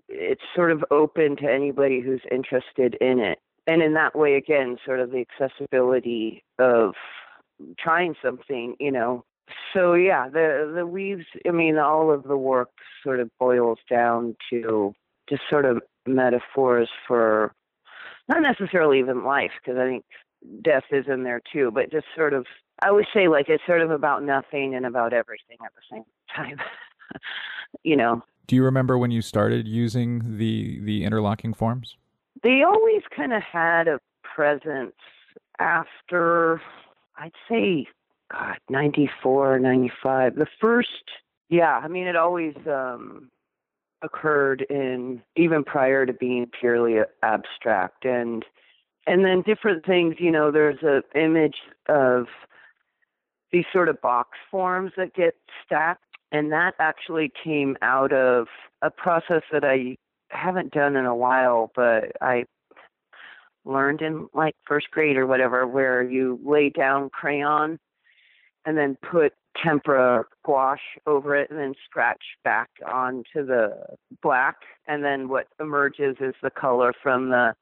[0.08, 3.38] it's sort of open to anybody who's interested in it.
[3.68, 6.94] And in that way again sort of the accessibility of
[7.78, 9.24] trying something you know?
[9.74, 12.70] So yeah the the weaves i mean all of the work
[13.02, 14.92] sort of boils down to
[15.28, 17.52] just sort of metaphors for
[18.28, 20.04] not necessarily even life because i think
[20.62, 22.46] death is in there too but just sort of
[22.82, 26.04] i always say like it's sort of about nothing and about everything at the same
[26.34, 26.56] time
[27.82, 28.22] you know?
[28.46, 31.96] Do you remember when you started using the the interlocking forms?
[32.42, 34.96] They always kind of had a presence
[35.58, 36.60] after
[37.20, 37.86] I'd say,
[38.32, 40.36] God, 94, 95.
[40.36, 40.88] The first,
[41.50, 43.28] yeah, I mean, it always um,
[44.02, 48.06] occurred in, even prior to being purely abstract.
[48.06, 48.44] And,
[49.06, 51.58] and then different things, you know, there's an image
[51.90, 52.26] of
[53.52, 55.34] these sort of box forms that get
[55.66, 56.04] stacked.
[56.32, 58.46] And that actually came out of
[58.80, 59.96] a process that I
[60.30, 62.44] haven't done in a while, but I
[63.64, 67.78] learned in like first grade or whatever, where you lay down crayon
[68.64, 69.32] and then put
[69.62, 73.72] tempera gouache over it and then scratch back onto the
[74.22, 74.56] black.
[74.86, 77.54] And then what emerges is the color from the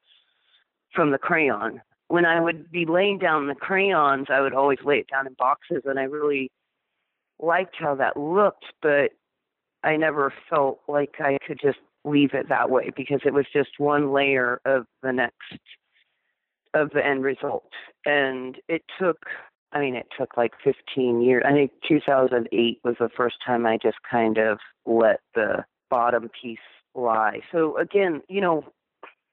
[0.93, 1.81] from the crayon.
[2.07, 5.33] When i would be laying down the crayons i would always lay it down in
[5.33, 6.51] boxes and i really
[7.39, 9.11] liked how that looked but
[9.83, 13.79] i never felt like i could just leave it that way because it was just
[13.79, 15.59] one layer of the next
[16.73, 17.69] of the end result.
[18.05, 19.17] And it took,
[19.71, 21.43] I mean, it took like 15 years.
[21.47, 26.57] I think 2008 was the first time I just kind of let the bottom piece
[26.95, 27.41] lie.
[27.51, 28.63] So again, you know,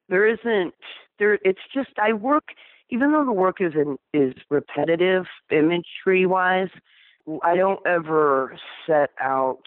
[0.09, 0.75] there isn't
[1.19, 1.39] there.
[1.43, 2.49] It's just I work,
[2.91, 6.69] even though the work is in, is repetitive imagery wise.
[7.43, 8.57] I don't ever
[8.87, 9.63] set out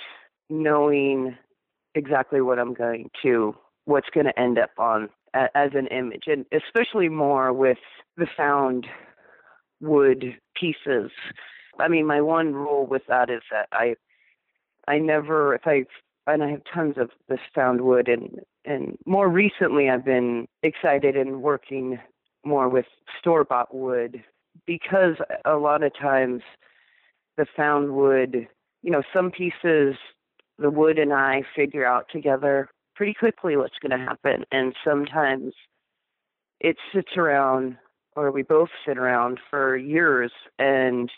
[0.49, 1.37] knowing
[1.93, 3.55] exactly what I'm going to,
[3.85, 7.77] what's going to end up on as an image, and especially more with
[8.17, 8.87] the found
[9.81, 11.11] wood pieces.
[11.79, 13.95] I mean, my one rule with that is that I,
[14.87, 15.85] I never, if I,
[16.27, 21.15] and I have tons of this found wood, and and more recently I've been excited
[21.15, 21.99] and working
[22.45, 22.85] more with
[23.19, 24.23] store bought wood
[24.65, 25.15] because
[25.45, 26.41] a lot of times
[27.37, 28.47] the found wood,
[28.83, 29.95] you know, some pieces
[30.59, 32.69] the wood and I figure out together
[32.99, 34.43] pretty quickly what's going to happen.
[34.51, 35.53] And sometimes
[36.59, 37.77] it sits around,
[38.17, 40.33] or we both sit around for years.
[40.59, 41.09] And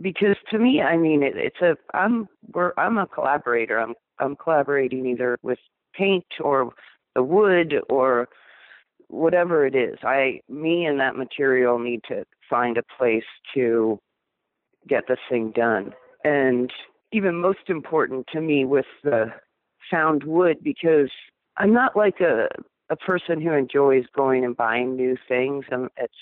[0.00, 3.78] because to me, I mean, it, it's a I'm we're I'm a collaborator.
[3.78, 5.58] I'm I'm collaborating either with
[5.94, 6.72] paint or
[7.14, 8.30] the wood or
[9.08, 9.98] whatever it is.
[10.02, 13.22] I me and that material need to find a place
[13.54, 13.98] to
[14.88, 15.92] get this thing done.
[16.24, 16.72] And
[17.12, 19.26] even most important to me with the
[19.90, 21.10] found wood because
[21.56, 22.48] I'm not like a
[22.90, 25.64] a person who enjoys going and buying new things.
[25.72, 26.14] I'm it's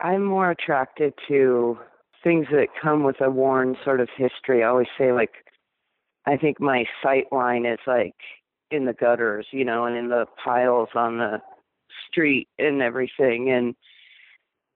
[0.00, 1.78] I'm more attracted to
[2.22, 4.62] things that come with a worn sort of history.
[4.62, 5.32] I always say like
[6.26, 8.14] I think my sight line is like
[8.70, 11.40] in the gutters, you know, and in the piles on the
[12.08, 13.74] street and everything and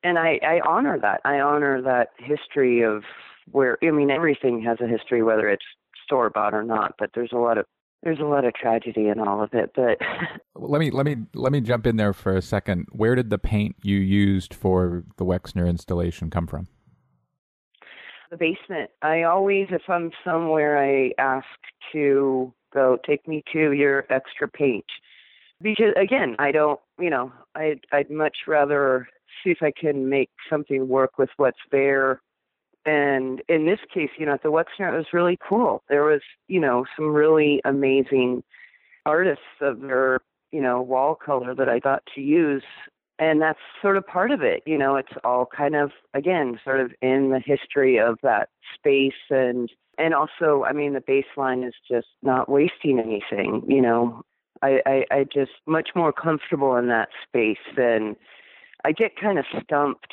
[0.05, 1.21] and I, I honor that.
[1.25, 3.03] I honor that history of
[3.51, 5.65] where I mean everything has a history, whether it's
[6.05, 7.67] store bought or not, but there's a lot of
[8.03, 9.99] there's a lot of tragedy in all of it but
[10.55, 12.87] let me let me let me jump in there for a second.
[12.93, 16.69] Where did the paint you used for the wexner installation come from?
[18.31, 18.91] The basement.
[19.03, 21.47] I always if i'm somewhere i ask
[21.93, 24.87] to go take me to your extra paint.
[25.61, 29.09] Because again i don't you know i'd i'd much rather
[29.43, 32.21] see if I can make something work with what's there.
[32.85, 35.83] And in this case, you know, at the Wexner, it was really cool.
[35.89, 38.43] There was, you know, some really amazing
[39.05, 40.21] artists of their,
[40.53, 42.65] you know, wall color that I got to use.
[43.19, 44.63] And that's sort of part of it.
[44.65, 49.13] You know, it's all kind of, again, sort of in the history of that space
[49.31, 53.65] and and also, I mean, the baseline is just not wasting anything.
[53.67, 54.23] You know,
[54.63, 58.15] I, I, I just much more comfortable in that space than
[58.85, 60.13] I get kind of stumped.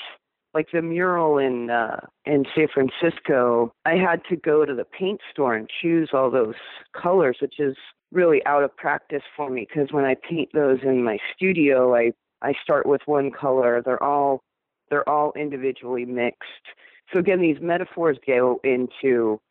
[0.55, 5.19] Like the mural in uh, in San Francisco, I had to go to the paint
[5.29, 6.55] store and choose all those
[6.99, 7.75] colors, which is
[8.13, 12.13] really out of practice for me because when I paint those in my studio, I
[12.41, 13.81] I start with one color.
[13.83, 14.43] They're all
[14.89, 16.65] they're all individually mixed.
[17.11, 19.41] So again, these metaphors go into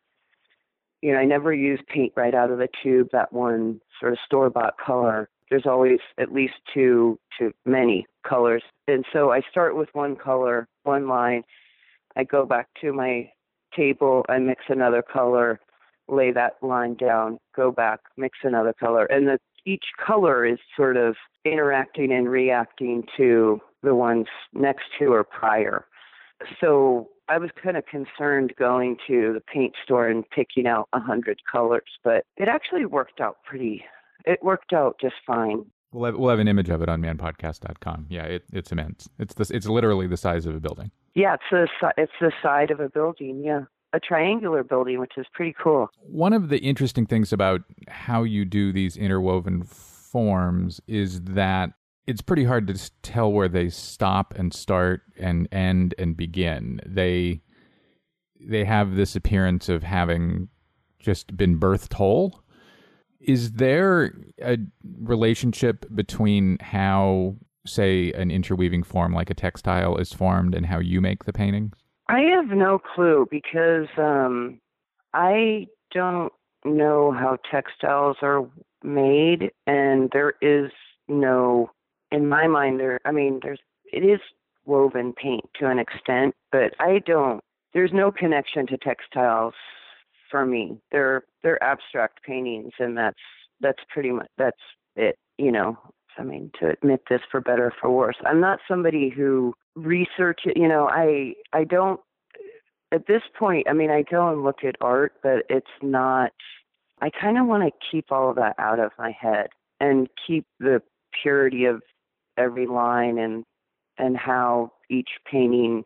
[1.01, 4.19] you know, I never use paint right out of the tube, that one sort of
[4.25, 5.29] store bought color.
[5.49, 8.63] There's always at least two to many colors.
[8.87, 11.43] And so I start with one color, one line.
[12.15, 13.29] I go back to my
[13.75, 15.59] table, I mix another color,
[16.07, 19.05] lay that line down, go back, mix another color.
[19.05, 25.13] And the, each color is sort of interacting and reacting to the ones next to
[25.13, 25.85] or prior.
[26.59, 30.99] So I was kind of concerned going to the paint store and picking out a
[30.99, 33.83] hundred colors, but it actually worked out pretty.
[34.25, 35.65] It worked out just fine.
[35.91, 38.07] We'll have, we'll have an image of it on manpodcast.com.
[38.09, 39.07] Yeah, it, it's immense.
[39.17, 39.49] It's this.
[39.49, 40.91] It's literally the size of a building.
[41.13, 43.43] Yeah, it's the it's the side of a building.
[43.43, 43.61] Yeah,
[43.93, 45.89] a triangular building, which is pretty cool.
[46.01, 51.71] One of the interesting things about how you do these interwoven forms is that
[52.07, 56.81] it's pretty hard to tell where they stop and start and end and begin.
[56.85, 57.41] They
[58.39, 60.49] they have this appearance of having
[60.99, 62.43] just been birthed whole.
[63.27, 64.57] Is there a
[65.01, 71.01] relationship between how, say, an interweaving form like a textile is formed and how you
[71.01, 71.75] make the paintings?
[72.07, 74.59] I have no clue because um,
[75.13, 76.31] I don't
[76.63, 78.47] know how textiles are
[78.83, 80.71] made, and there is
[81.07, 81.71] no
[82.11, 83.59] in my mind there i mean there's
[83.91, 84.19] it is
[84.65, 87.41] woven paint to an extent but i don't
[87.73, 89.53] there's no connection to textiles
[90.35, 93.15] for me they're they're abstract paintings and that's
[93.61, 94.59] that's pretty much that's
[94.97, 95.77] it you know
[96.17, 100.51] i mean to admit this for better or for worse i'm not somebody who researches.
[100.53, 102.01] you know i i don't
[102.91, 106.33] at this point i mean i go and look at art but it's not
[107.01, 109.47] i kind of want to keep all of that out of my head
[109.79, 110.81] and keep the
[111.23, 111.81] purity of
[112.37, 113.45] every line and
[113.97, 115.85] and how each painting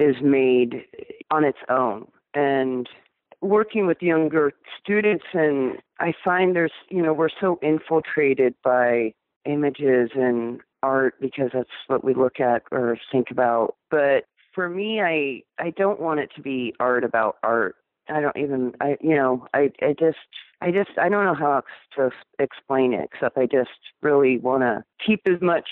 [0.00, 0.82] is made
[1.30, 2.88] on its own and
[3.42, 9.12] working with younger students and I find there's you know we're so infiltrated by
[9.44, 13.74] images and art because that's what we look at or think about.
[13.90, 14.24] But
[14.54, 17.76] for me I I don't want it to be art about art.
[18.08, 20.18] I don't even I you know I I just
[20.60, 21.62] I just I don't know how
[21.96, 23.70] to explain it except I just
[24.02, 25.68] really want to keep as much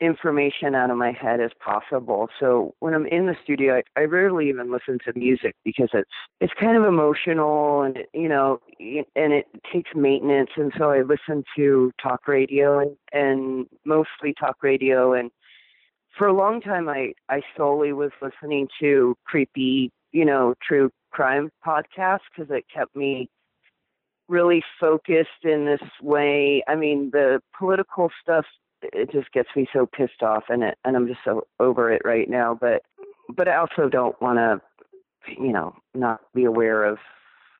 [0.00, 2.28] information out of my head as possible.
[2.40, 6.10] So when I'm in the studio, I, I rarely even listen to music because it's
[6.40, 10.50] it's kind of emotional and you know and it takes maintenance.
[10.56, 15.12] And so I listen to talk radio and and mostly talk radio.
[15.12, 15.30] And
[16.16, 21.50] for a long time, I I solely was listening to creepy you know true crime
[21.64, 23.28] podcasts because it kept me
[24.28, 26.62] really focused in this way.
[26.66, 28.46] I mean, the political stuff
[28.92, 32.02] it just gets me so pissed off and it and I'm just so over it
[32.04, 32.82] right now, but
[33.34, 34.60] but I also don't want to
[35.38, 36.98] you know, not be aware of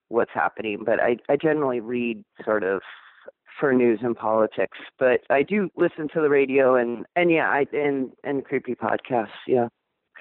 [0.09, 2.83] what's happening, but I I generally read sort of
[3.59, 7.67] for news and politics, but I do listen to the radio and and yeah, I
[7.73, 9.69] and and creepy podcasts, yeah.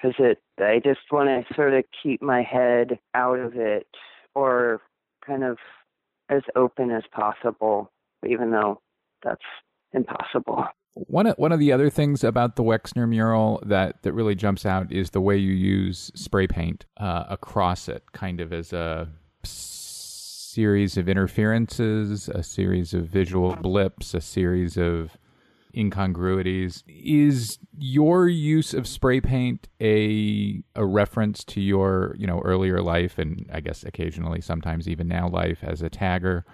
[0.00, 3.86] Cuz it I just want to sort of keep my head out of it
[4.34, 4.80] or
[5.24, 5.58] kind of
[6.28, 7.90] as open as possible,
[8.26, 8.80] even though
[9.22, 9.44] that's
[9.92, 10.66] impossible.
[10.94, 14.64] One of, one of the other things about the Wexner mural that, that really jumps
[14.64, 19.08] out is the way you use spray paint uh, across it, kind of as a
[20.54, 25.18] series of interferences, a series of visual blips, a series of
[25.76, 26.84] incongruities.
[26.86, 33.18] Is your use of spray paint a a reference to your you know earlier life
[33.18, 36.44] and I guess occasionally sometimes even now life as a tagger,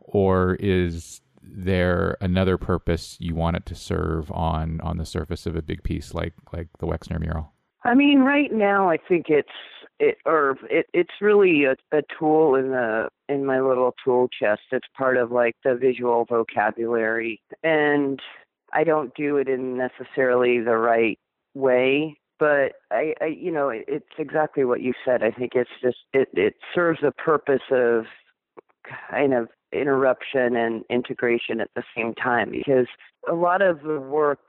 [0.00, 5.56] or is there another purpose you want it to serve on on the surface of
[5.56, 7.52] a big piece like like the Wexner mural?
[7.84, 9.48] I mean, right now I think it's
[9.98, 14.62] it or it it's really a, a tool in the in my little tool chest.
[14.72, 18.20] It's part of like the visual vocabulary, and
[18.72, 21.18] I don't do it in necessarily the right
[21.54, 25.70] way but I, I you know it, it's exactly what you said i think it's
[25.82, 28.04] just it it serves a purpose of
[29.10, 32.86] kind of interruption and integration at the same time because
[33.28, 34.40] a lot of the work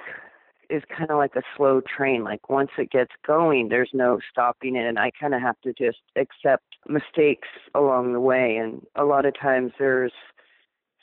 [0.69, 4.75] is kind of like a slow train like once it gets going there's no stopping
[4.75, 9.05] it and i kind of have to just accept mistakes along the way and a
[9.05, 10.11] lot of times there's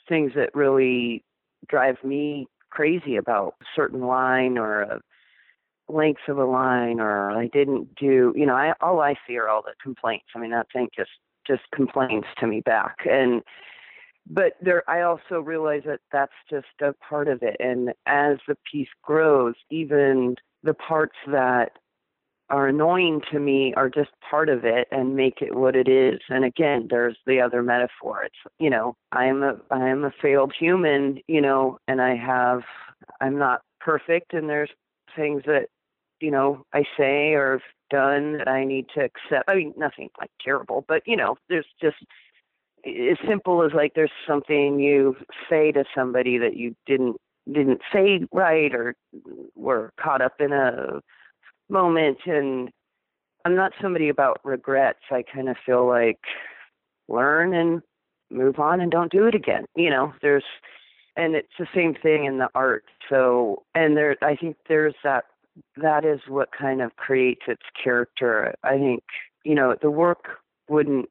[0.07, 1.23] things that really
[1.67, 5.01] drive me crazy about a certain line or a
[5.87, 9.47] length of a line or I didn't do you know I all I see are
[9.47, 10.25] all the complaints.
[10.35, 11.11] I mean that thing just
[11.45, 12.97] just complains to me back.
[13.09, 13.43] And
[14.29, 17.57] but there I also realize that that's just a part of it.
[17.59, 21.73] And as the piece grows even the parts that
[22.49, 26.19] are annoying to me are just part of it and make it what it is.
[26.29, 28.23] And again there's the other metaphor.
[28.23, 32.15] It's you know i am a i am a failed human you know and i
[32.15, 32.61] have
[33.21, 34.33] i'm not perfect.
[34.33, 34.71] And there's
[35.15, 35.67] things that
[36.19, 37.61] you know I say or have
[37.91, 39.47] done that I need to accept.
[39.47, 41.97] I mean, nothing like terrible, but you know, there's just
[42.85, 45.15] as simple as like there's something you
[45.49, 47.17] say to somebody that you didn't
[47.51, 48.95] didn't say right or
[49.55, 51.01] were caught up in a
[51.69, 52.69] moment and
[53.43, 55.01] I'm not somebody about regrets.
[55.11, 56.19] I kind of feel like
[57.07, 57.81] learn and
[58.31, 59.65] move on and don't do it again.
[59.75, 60.43] You know, there's
[61.15, 62.85] and it's the same thing in the art.
[63.09, 65.25] So and there I think there's that
[65.77, 68.53] that is what kind of creates its character.
[68.63, 69.03] I think,
[69.43, 71.09] you know, the work wouldn't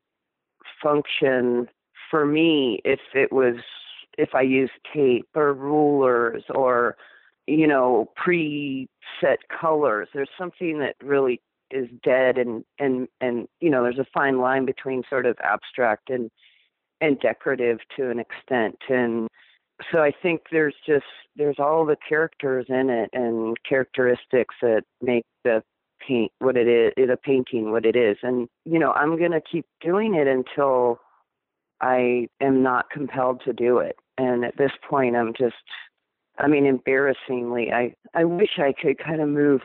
[0.82, 1.68] function
[2.10, 3.56] for me if it was
[4.16, 6.96] if I used tape or rulers or
[7.46, 10.08] you know preset colors.
[10.14, 14.64] There's something that really is dead and and and you know there's a fine line
[14.64, 16.30] between sort of abstract and
[17.00, 19.28] and decorative to an extent and
[19.92, 21.04] so I think there's just
[21.36, 25.62] there's all the characters in it and characteristics that make the
[26.06, 28.16] paint what it is a painting what it is.
[28.22, 30.98] And you know i'm going to keep doing it until
[31.80, 33.96] i am not compelled to do it.
[34.18, 35.54] And at this point i'm just
[36.38, 39.60] i mean embarrassingly i i wish i could kind of move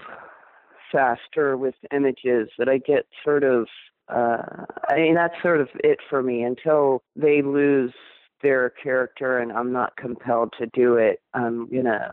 [0.92, 3.68] faster with images that i get sort of
[4.10, 4.42] uh
[4.90, 6.44] i mean that's sort of it for me.
[6.44, 7.94] Until they lose
[8.42, 12.12] their character and I'm not compelled to do it, I'm gonna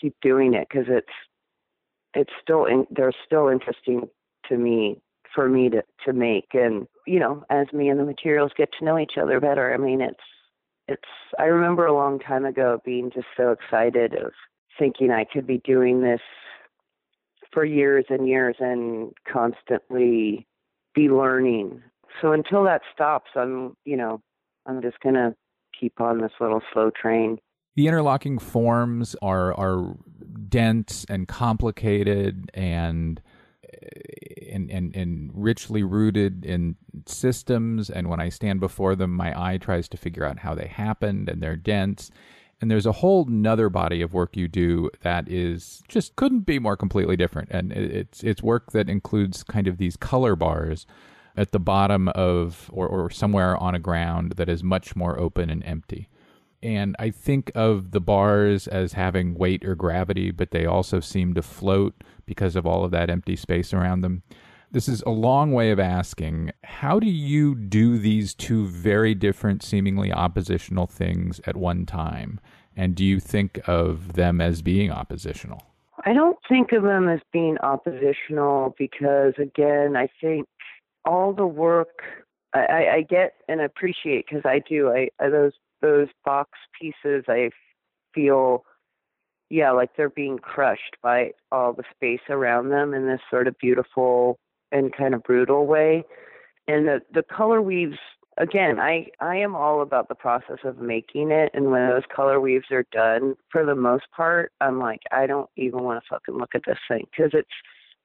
[0.00, 1.06] keep doing it because it's
[2.16, 4.08] it's still in, they're still interesting
[4.48, 5.00] to me
[5.34, 8.84] for me to to make and you know as me and the materials get to
[8.84, 10.16] know each other better i mean it's
[10.88, 11.02] it's
[11.38, 14.32] i remember a long time ago being just so excited of
[14.78, 16.20] thinking i could be doing this
[17.52, 20.46] for years and years and constantly
[20.94, 21.82] be learning
[22.22, 24.22] so until that stops i'm you know
[24.66, 25.34] I'm just going to
[25.78, 27.38] keep on this little slow train.
[27.76, 29.96] The interlocking forms are are
[30.48, 33.20] dense and complicated and
[34.50, 37.90] and, and and richly rooted in systems.
[37.90, 41.28] And when I stand before them my eye tries to figure out how they happened
[41.28, 42.10] and they're dense.
[42.58, 46.58] And there's a whole nother body of work you do that is just couldn't be
[46.58, 47.50] more completely different.
[47.50, 50.86] And it's it's work that includes kind of these color bars
[51.36, 55.50] at the bottom of or, or somewhere on a ground that is much more open
[55.50, 56.08] and empty.
[56.66, 61.32] And I think of the bars as having weight or gravity, but they also seem
[61.34, 61.94] to float
[62.26, 64.24] because of all of that empty space around them.
[64.72, 69.62] This is a long way of asking how do you do these two very different,
[69.62, 72.40] seemingly oppositional things at one time?
[72.74, 75.62] And do you think of them as being oppositional?
[76.04, 80.48] I don't think of them as being oppositional because, again, I think
[81.04, 82.02] all the work
[82.52, 84.90] I, I get and appreciate because I do.
[84.90, 85.52] I, I those
[85.82, 86.50] those box
[86.80, 87.50] pieces I
[88.14, 88.64] feel
[89.50, 93.58] yeah like they're being crushed by all the space around them in this sort of
[93.58, 94.38] beautiful
[94.72, 96.04] and kind of brutal way.
[96.68, 97.98] And the the color weaves
[98.38, 102.40] again I I am all about the process of making it and when those color
[102.40, 106.36] weaves are done for the most part I'm like I don't even want to fucking
[106.36, 107.48] look at this thing because it's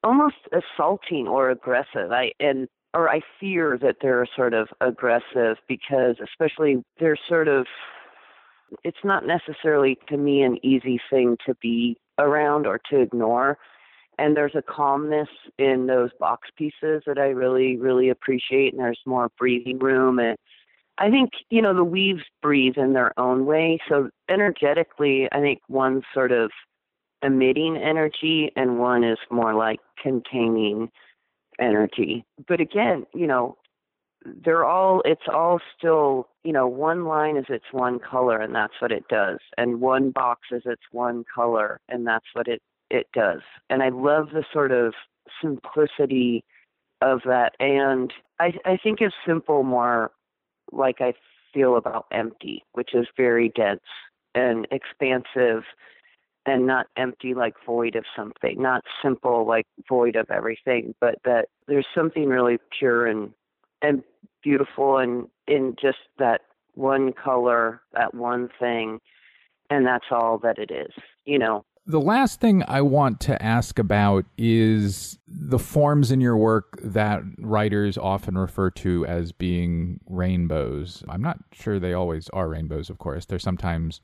[0.03, 2.11] almost assaulting or aggressive.
[2.11, 7.65] I and or I fear that they're sort of aggressive because, especially, they're sort of,
[8.83, 13.57] it's not necessarily to me an easy thing to be around or to ignore.
[14.17, 18.73] And there's a calmness in those box pieces that I really, really appreciate.
[18.73, 20.19] And there's more breathing room.
[20.19, 20.37] And
[20.97, 23.79] I think, you know, the weaves breathe in their own way.
[23.89, 26.51] So energetically, I think one's sort of
[27.23, 30.89] emitting energy and one is more like containing
[31.61, 32.25] energy.
[32.47, 33.57] But again, you know,
[34.25, 38.73] they're all it's all still you know one line is its one color and that's
[38.79, 43.07] what it does and one box is its one color and that's what it it
[43.13, 43.41] does.
[43.69, 44.93] And I love the sort of
[45.41, 46.43] simplicity
[47.01, 47.53] of that.
[47.59, 50.11] And I, I think it's simple more
[50.71, 51.13] like I
[51.53, 53.81] feel about empty, which is very dense
[54.35, 55.63] and expansive
[56.45, 61.49] and not empty like void of something, not simple like void of everything, but that
[61.67, 63.31] there's something really pure and
[63.81, 64.03] and
[64.43, 66.41] beautiful and in just that
[66.75, 68.99] one color, that one thing,
[69.69, 70.91] and that's all that it is,
[71.25, 71.65] you know.
[71.87, 77.23] The last thing I want to ask about is the forms in your work that
[77.39, 81.03] writers often refer to as being rainbows.
[81.09, 83.25] I'm not sure they always are rainbows, of course.
[83.25, 83.99] They're sometimes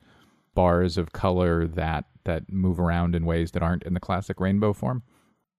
[0.58, 4.72] bars of color that that move around in ways that aren't in the classic rainbow
[4.72, 5.04] form.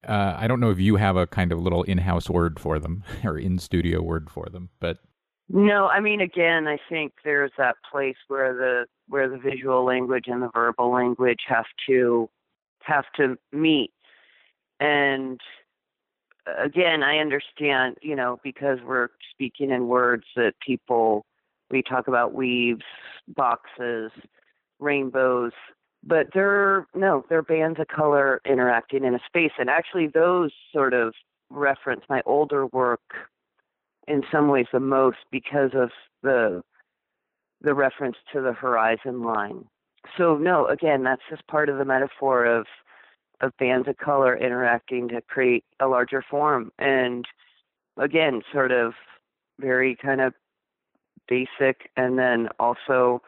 [0.05, 3.05] Uh, I don't know if you have a kind of little in-house word for them
[3.23, 4.97] or in-studio word for them, but
[5.47, 10.25] no, I mean again, I think there's that place where the where the visual language
[10.27, 12.29] and the verbal language have to
[12.81, 13.93] have to meet.
[14.81, 15.39] And
[16.61, 21.25] again, I understand, you know, because we're speaking in words that people
[21.71, 22.83] we talk about weaves,
[23.29, 24.11] boxes,
[24.79, 25.51] rainbows,
[26.03, 29.51] but they're no, they're bands of color interacting in a space.
[29.57, 31.13] And actually those sort of
[31.49, 33.01] reference my older work
[34.07, 35.91] in some ways the most because of
[36.23, 36.61] the
[37.61, 39.65] the reference to the horizon line.
[40.17, 42.65] So no, again, that's just part of the metaphor of
[43.41, 46.71] of bands of color interacting to create a larger form.
[46.77, 47.25] And
[47.97, 48.93] again, sort of
[49.59, 50.33] very kind of
[51.27, 53.21] basic and then also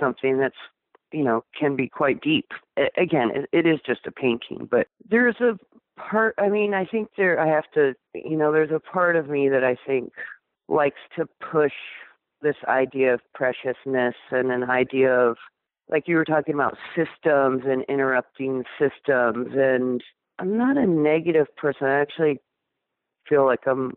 [0.00, 0.56] something that's
[1.12, 2.48] you know can be quite deep.
[2.96, 5.58] Again it, it is just a painting but there's a
[5.98, 9.28] part i mean i think there i have to you know there's a part of
[9.28, 10.12] me that i think
[10.68, 11.72] likes to push
[12.42, 15.36] this idea of preciousness and an idea of
[15.88, 20.02] like you were talking about systems and interrupting systems and
[20.38, 21.86] i'm not a negative person.
[21.86, 22.40] I actually
[23.28, 23.94] feel like i'm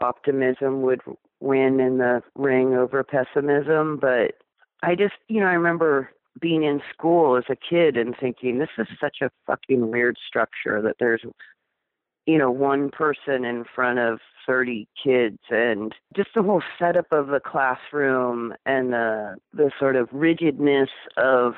[0.00, 1.00] optimism would
[1.40, 4.36] win in the ring over pessimism but
[4.82, 6.10] i just you know i remember
[6.40, 10.80] being in school as a kid and thinking this is such a fucking weird structure
[10.80, 11.22] that there's
[12.26, 17.28] you know one person in front of 30 kids and just the whole setup of
[17.28, 21.54] the classroom and the the sort of rigidness of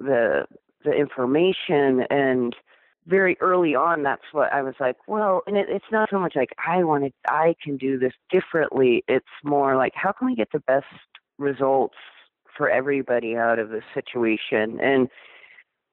[0.00, 0.44] the
[0.84, 2.04] the information.
[2.10, 2.54] And
[3.06, 6.32] very early on that's what i was like well and it, it's not so much
[6.34, 9.04] like i wanted i can do this differently.
[9.06, 10.86] It's more like how can we get the best
[11.36, 11.96] results
[12.56, 14.78] for everybody out of the situation.
[14.80, 15.08] And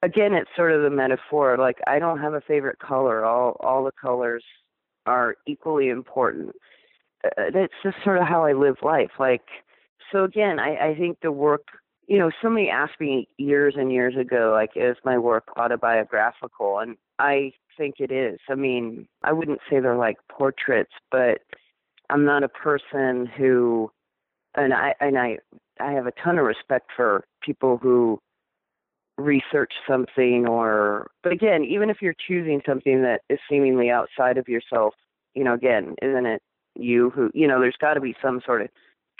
[0.03, 1.57] again, it's sort of the metaphor.
[1.57, 3.25] Like I don't have a favorite color.
[3.25, 4.43] All all the colors
[5.05, 6.55] are equally important.
[7.23, 9.11] Uh, that's just sort of how I live life.
[9.19, 9.45] Like
[10.11, 11.63] so again, I, I think the work
[12.07, 16.79] you know, somebody asked me years and years ago, like, is my work autobiographical?
[16.79, 18.37] And I think it is.
[18.49, 21.39] I mean, I wouldn't say they're like portraits, but
[22.09, 23.91] I'm not a person who
[24.55, 25.37] and I and I
[25.79, 28.19] I have a ton of respect for people who
[29.17, 34.47] research something or but again, even if you're choosing something that is seemingly outside of
[34.47, 34.93] yourself,
[35.35, 36.41] you know, again, isn't it
[36.75, 38.69] you who you know, there's gotta be some sort of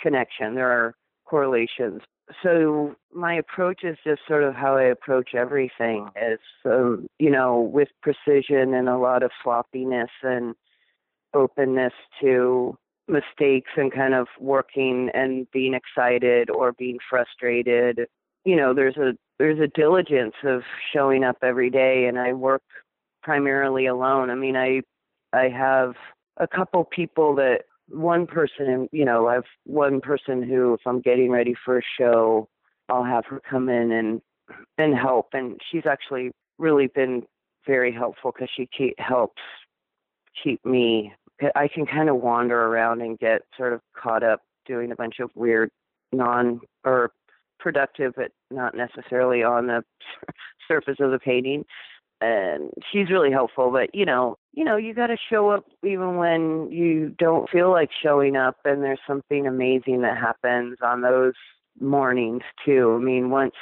[0.00, 0.54] connection.
[0.54, 2.02] There are correlations.
[2.42, 7.60] So my approach is just sort of how I approach everything is um, you know,
[7.60, 10.54] with precision and a lot of sloppiness and
[11.34, 12.76] openness to
[13.08, 18.06] mistakes and kind of working and being excited or being frustrated.
[18.44, 20.62] You know there's a there's a diligence of
[20.92, 22.62] showing up every day and i work
[23.22, 24.30] primarily alone.
[24.30, 24.82] I mean i
[25.32, 25.94] i have
[26.38, 31.30] a couple people that one person you know i've one person who if i'm getting
[31.30, 32.48] ready for a show
[32.88, 34.22] i'll have her come in and
[34.78, 35.28] and help.
[35.32, 37.22] And she's actually really been
[37.66, 39.42] very helpful because she keep, helps
[40.42, 41.12] keep me
[41.54, 45.18] I can kind of wander around and get sort of caught up doing a bunch
[45.20, 45.70] of weird
[46.12, 47.10] non or
[47.58, 49.82] productive but not necessarily on the
[50.68, 51.64] surface of the painting.
[52.20, 56.16] And she's really helpful but you know you know you got to show up even
[56.16, 61.34] when you don't feel like showing up and there's something amazing that happens on those
[61.80, 62.96] mornings too.
[63.00, 63.54] I mean once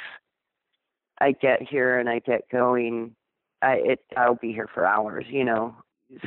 [1.21, 3.15] i get here and i get going
[3.61, 5.73] i it i'll be here for hours you know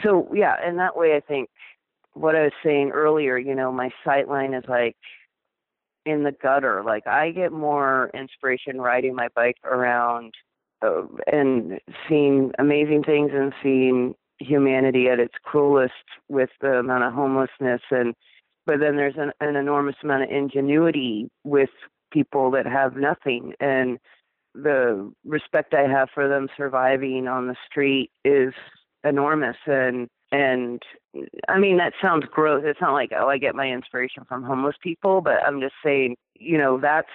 [0.03, 1.51] so yeah, and that way I think
[2.15, 4.97] what I was saying earlier, you know, my sight line is like
[6.07, 6.83] in the gutter.
[6.85, 10.35] Like I get more inspiration riding my bike around
[10.83, 11.03] uh,
[11.33, 15.93] and seeing amazing things and seeing humanity at its cruelest
[16.29, 18.15] with the amount of homelessness and
[18.67, 21.71] but then there's an, an enormous amount of ingenuity with
[22.11, 23.99] people that have nothing and
[24.55, 28.53] the respect I have for them surviving on the street is
[29.05, 30.83] enormous and and
[31.49, 32.63] I mean that sounds gross.
[32.65, 36.17] It's not like oh I get my inspiration from homeless people, but I'm just saying,
[36.35, 37.09] you know, that's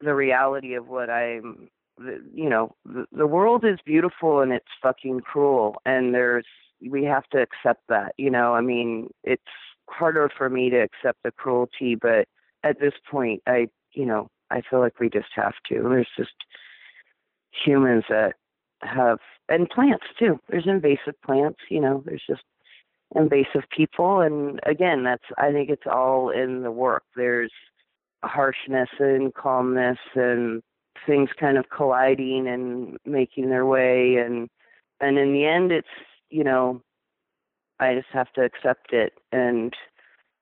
[0.00, 1.68] the reality of what I'm
[2.32, 6.46] you know, the, the world is beautiful and it's fucking cruel and there's
[6.88, 8.54] we have to accept that, you know.
[8.54, 9.42] I mean, it's
[9.88, 12.28] harder for me to accept the cruelty, but
[12.62, 15.82] at this point I, you know, I feel like we just have to.
[15.82, 16.34] There's just
[17.64, 18.34] humans that
[18.82, 19.18] have
[19.48, 20.38] and plants too.
[20.48, 22.42] There's invasive plants, you know, there's just
[23.14, 27.04] invasive people and again that's I think it's all in the work.
[27.16, 27.52] There's
[28.22, 30.62] harshness and calmness and
[31.06, 34.48] things kind of colliding and making their way and
[35.00, 35.88] and in the end it's
[36.30, 36.82] you know
[37.80, 39.72] I just have to accept it and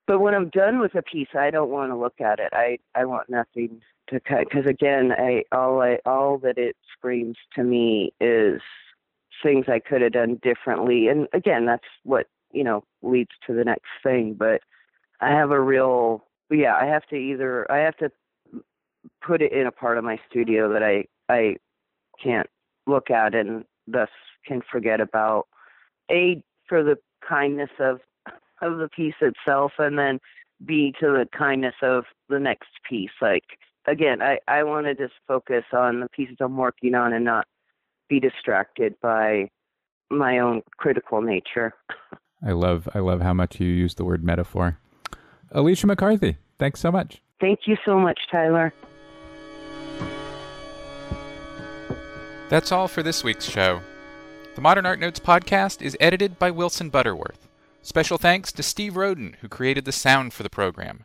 [0.07, 2.49] but when I'm done with a piece I don't want to look at it.
[2.53, 3.81] I I want nothing
[4.11, 8.61] because again I all I all that it screams to me is
[9.43, 11.09] things I could have done differently.
[11.09, 14.61] And again that's what you know leads to the next thing but
[15.21, 18.11] I have a real yeah I have to either I have to
[19.27, 21.57] put it in a part of my studio that I I
[22.23, 22.49] can't
[22.87, 24.09] look at and thus
[24.47, 25.47] can forget about.
[26.11, 26.97] A for the
[27.27, 28.01] kindness of
[28.63, 30.21] of the piece itself and then
[30.65, 33.45] b to the kindness of the next piece like
[33.87, 37.47] again, I, I want to just focus on the pieces I'm working on and not
[38.09, 39.51] be distracted by
[40.11, 41.73] my own critical nature.
[42.47, 44.79] I love I love how much you use the word metaphor.
[45.51, 47.23] Alicia McCarthy, thanks so much.
[47.41, 48.73] Thank you so much, Tyler.
[52.49, 53.81] That's all for this week's show.
[54.55, 57.49] The Modern Art Notes podcast is edited by Wilson Butterworth.
[57.83, 61.05] Special thanks to Steve Roden, who created the sound for the program.